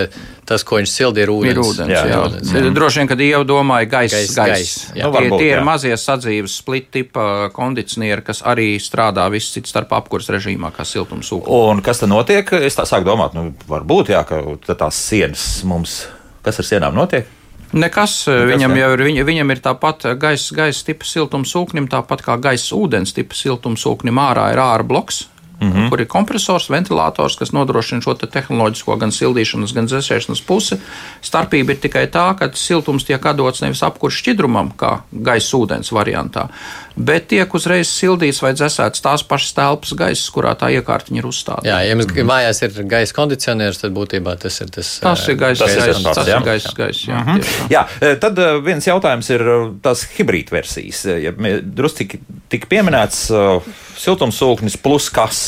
[0.48, 1.52] tas, ko viņš silda, ir ūdens.
[1.52, 2.20] Ir ūdens, jā, jā.
[2.22, 2.64] ūdens jā.
[2.76, 4.46] Droši vien, kad jau domāja gaisa, gaisa.
[4.52, 4.96] gaisa.
[4.96, 5.61] Nu, varbūt, tie, tie jā.
[5.61, 10.86] ir mazie sadzīves split tipa kondicionieri, kas arī strādā viss cits starp apkurs režīmā, kā
[10.86, 11.50] siltumsūknis.
[11.50, 12.54] Un kas tad notiek?
[12.62, 14.42] Es tā sāku domāt, nu, varbūt, jā, ka
[14.76, 16.04] tās sienas mums,
[16.46, 17.36] kas ar sienām notiek?
[17.73, 18.83] Nekas, Nekas viņam jā.
[18.85, 23.14] jau ir, viņ, viņam ir tāpat gaisa, gaisa tipa siltums sūknim, tāpat kā gaisa ūdens
[23.17, 25.27] tipa siltums sūknim ārā ir ārā bloks.
[25.61, 25.89] mm -hmm.
[25.91, 30.77] kur ir kompresors, ventilators, kas nodrošina šo te tehnoloģisko gan sildīšanas, gan dzēsēšanas pusi.
[31.23, 36.49] Starpība ir tikai tā, ka siltums tiek dots nevis apkurss šķidrumam, kā gaisa ūdens variantā,
[36.97, 41.68] bet tiek uzreiz sildīts vai dzēsēts tās pašas telpas gaisa, kurā tā iekārtiņa ir uzstādīta.
[41.68, 44.97] Jā, ja jums mājās ir gaisa kondicionieris, tad būtībā tas ir tas.
[45.05, 46.40] Tas ir gaisa, Tas ir gaisa, tas jā.
[46.40, 47.68] ir gaisa, gaisa, jā, tieši tā.
[47.74, 49.47] Jā, e, tad viens jautājums ir
[49.84, 51.05] tās hibrīd versijas.
[51.20, 52.20] Ja drusku
[52.53, 55.40] tika pieminēts uh, siltumsūknis plus kas.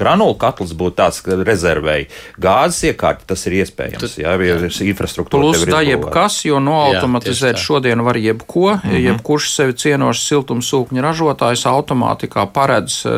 [0.00, 2.08] Granulu katls būtu tāds, ka rezervēja
[2.40, 3.26] gāzes iekārti.
[3.30, 4.16] Tas ir iespējams.
[4.20, 5.44] Jā, ja ir infrastruktūra.
[5.44, 5.90] Plus tev ir da izbūvēta.
[5.90, 7.64] jebkas, jo noautomatizēt tā.
[7.64, 8.66] šodien var jebko.
[8.74, 8.90] Mm.
[8.90, 9.04] -hmm.
[9.08, 13.12] Jebkurš sevi cienošs siltumsūkņa ražotājs automātikā paredz uh,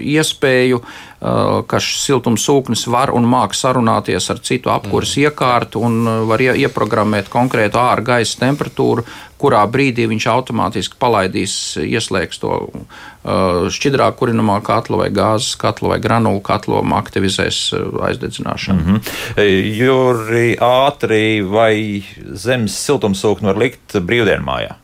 [0.00, 5.20] iespēju, uh, ka šis siltumsūknis var un māk sarunāties ar citu apkuras Mhm.
[5.20, 5.28] mm.
[5.28, 9.04] iekārtu un uh, var ie, ieprogrammēt konkrētu ārā gaisa temperatūru,
[9.38, 16.00] kurā brīdī viņš automātiski palaidīs, ieslēgs to uh, šķidrā kurinamā katlu vai gāzes katlu vai
[16.02, 18.80] granulu katlu un aktivizēs uh, aizdedzināšanu.
[18.80, 19.76] Mm -hmm.
[19.78, 22.02] Juri, ātri vai
[22.34, 24.74] zemes siltumsūkni var likt brīvdienu mājā?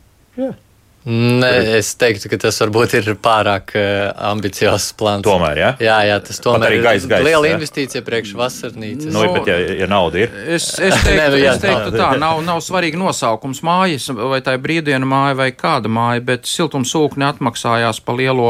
[1.07, 5.23] Nē, es teiktu, ka tas varbūt ir pārāk uh, ambiciozs plāns.
[5.23, 5.69] Tomēr, jā?
[5.79, 7.55] Jā, jā tas tomēr arī ir gaisa, gaisa, liela jā?
[7.55, 9.13] investīcija priekš vasarnīcas.
[9.15, 12.09] Nu, bet, ja, ja nauda ir, Es, es teiktu, Nē, nu jā, es teiktu tā,
[12.23, 17.25] nav, nav svarīgi nosaukums mājas, vai tā ir brīvdiena māja vai kāda māja, bet siltumsūkni
[17.29, 18.49] atmaksājās pa, lielo,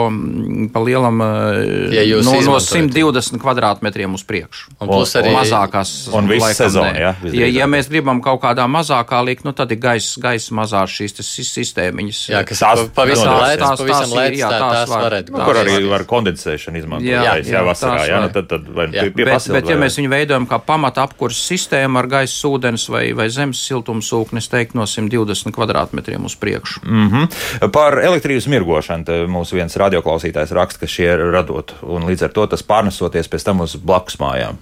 [0.73, 2.89] pa lielam eh, Ja no, no izmantojat.
[2.97, 4.73] 120 kvadrātmetriem uz priekšu.
[4.79, 9.21] Un plus arī Mazākās Un visu sezonu, jā, ja, ja mēs gribam kaut kādā mazākā
[9.25, 11.19] likt, nu tad ir gaisa, gaisa mazās šīs
[11.53, 12.25] sistēmiņas.
[12.33, 15.03] Jā, kas Tās- pa- pavisam lētas, tās- pavisam lētas, jā, tā, tās tās var.
[15.03, 15.65] varētu nu, Tā kur var.
[15.65, 17.07] arī var kondensēšanu izmantot.
[17.09, 18.07] Jā, Jā, jā, jā, vasarā.
[18.07, 20.59] Jā, nu, tad, tad vai Jā, pie, pie Bet, bet, ja mēs viņu veidojam kā
[20.65, 26.25] pamata apkurses sistēmu ar gaisa ūdens vai, vai zemes siltumsūkni, es teiktu no 120 kvadrātmetriem
[26.25, 26.79] uz priekšu.
[26.83, 27.71] Mm -hmm.
[27.71, 32.29] Par elektrības mirgošanu te mūsu viens radioklausītājs raksta, ka šie ir radot, un līdz ar
[32.29, 34.55] to tas pārnesoties pēc tam uz blakus mājām.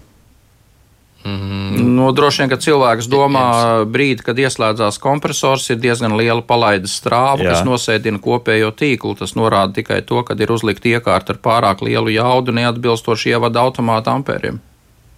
[1.27, 3.47] Nu, droši vien, ka cilvēks domā
[3.89, 7.55] brīdi, kad ieslēdzās kompresors, ir diezgan liela palaidas strāva, Jā.
[7.55, 9.15] kas nosēdina kopējo tīklu.
[9.19, 14.15] Tas norāda tikai to, ka ir uzlikta iekārta ar pārāk lielu jaudu, neatbilstoši ievada automāta
[14.15, 14.61] ampēriem.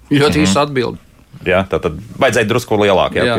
[0.10, 1.09] Ļoti īsa atbilde.
[1.46, 3.24] Jā, tā tad vajadzēja drusku jā.
[3.24, 3.38] Jā,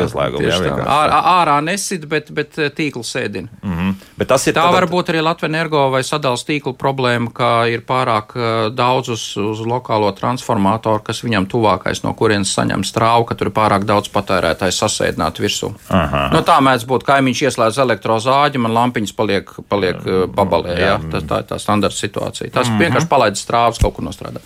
[0.57, 0.63] tā.
[0.65, 1.19] vienkārši.
[1.31, 3.51] Ārā, nesit, bet, bet tīkls sēdina.
[3.61, 3.91] Mhm.
[4.17, 7.65] Bet tas ir Tā tad- var būt arī Latvijas energo vai sadalījuma tīkla problēma, ka
[7.69, 13.25] ir pārāk eh, daudz uz, uz lokālo transformatoru, kas viņam tuvākais, no kurienes saņem strāvu,
[13.27, 15.73] ka tur ir pārāk daudz patērētāju sasēdināt virsū.
[15.89, 16.29] Aha.
[16.33, 20.77] Nu, tā mēdz būt, kaimiņš ieslēdz elektrozāģi, man lampiņas paliek, paliek eh, pabalē.
[20.79, 22.51] Jā, tā, tā ir tā standarta situācija.
[22.51, 24.41] Tas vienkārši palaid strāvas kaut kur nostrādā.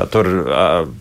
[0.00, 0.30] Tā, tur,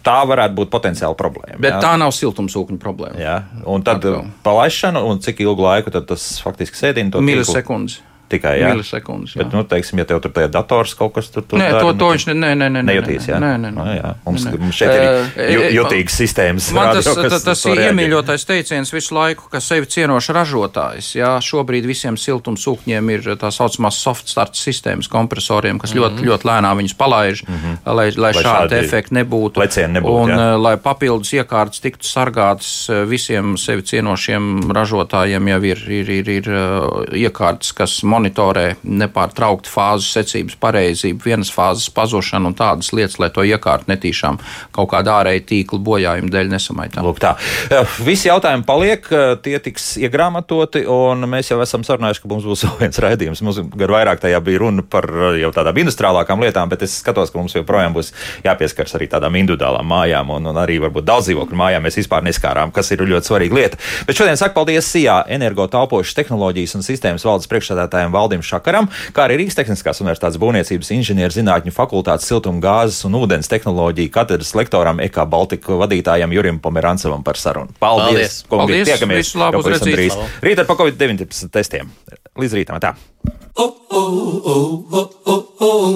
[0.03, 1.59] tā varētu būt potenciāla problēma.
[1.61, 1.79] Bet jā.
[1.85, 3.19] tā nav siltumsūkņa problēma.
[3.21, 3.37] Jā,
[3.69, 4.03] un tad
[4.43, 7.23] palaišana, un cik ilgu laiku tas faktiski sēdina?
[7.23, 8.01] Milisekundes.
[8.29, 8.69] Tikai, jā.
[8.73, 9.33] Milisekundes.
[9.35, 9.43] jā.
[9.43, 11.93] Bet, nu, teiksim, ja tev tur tajā dators kaut kas tur tur Nē, dara, to,
[11.93, 13.27] nu, to viņš ne, ne, ne, ne, nejutīs.
[13.29, 13.77] Jā, Nē, nē, nē.
[13.79, 14.11] Nu, jā.
[14.25, 16.67] Mums, Nē, mums šeit ir ju, jutīgas sistēmas.
[16.77, 21.11] Man tas, radio, tas, tas to ir iemīļotais teiciens visu laiku, ka sevi cienošs ražotājs.
[21.17, 26.79] Jā, šobrīd visiem siltumsūkņiem ir tā saucamās soft start sistēmas kompresoriem, kas ļoti, ļoti lēnām
[26.83, 27.43] viņus palaiž,
[27.85, 28.19] lai, lai, Mhm.
[28.19, 29.57] Lai šādi šādi efekti nebūtu.
[29.59, 30.37] lecieni nebūtu, Un jā.
[30.37, 36.29] eh, lai papildus iekārtas tiktu sargātas eh, visiem sevi cienošiem ražotājiem, jau ir, ir, ir,
[36.29, 43.17] ir eh, iekārtas, kas monitorē nepārtraukti fāzu secības pareizību, vienas fāzes pazušanu un tādas lietas,
[43.21, 44.39] lai to iekārtu netīšām
[44.75, 47.05] kaut kāda ārēja tīkla bojājuma dēļ nesamaitām.
[47.07, 47.35] Lūk, tā.
[47.71, 52.47] Eh, Visi jautājumi paliek, eh, tie tiks iegrāmatoti, un mēs jau esam sarunājuši, ka mums
[52.49, 53.43] būs vēl viens raidījums.
[53.45, 57.31] Mums gar vairāk tajā bija runa par eh, jau tādām industriālākām lietām, bet es skatos,
[57.31, 58.13] ka mums joprojām būs
[58.45, 62.73] jāpieskars arī tādām individuālām mājām, un, un arī varbūt daudz dzīvokļu mājām mēs vispār neskārām,
[62.75, 63.81] kas ir ļoti svarīga lieta.
[64.07, 69.27] Bet šodien saku paldies SIA energo taupošas tehnoloģijas un sistēmas valdes priekšsēdētājiem Valdim Šakaram, kā
[69.27, 75.25] arī Rīgas Tehniskās universitātes būvniecības inženierzinātņu fakultātes siltuma gāzes un ūdens tehnoloģiju katedras lektoram Ekā
[75.29, 77.75] Baltika vadītājam Jurim Pomerancevam par sarunu.
[77.79, 78.09] Paldies!
[78.09, 78.43] Paldies.
[78.49, 80.17] kungi, Paldies, Tiekamies labu, drīz.
[80.43, 81.91] Rīt ar pa Covid-19 testiem.
[82.39, 82.93] Līdz rītam tā.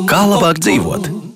[0.10, 1.33] Kā labāk dzīvot?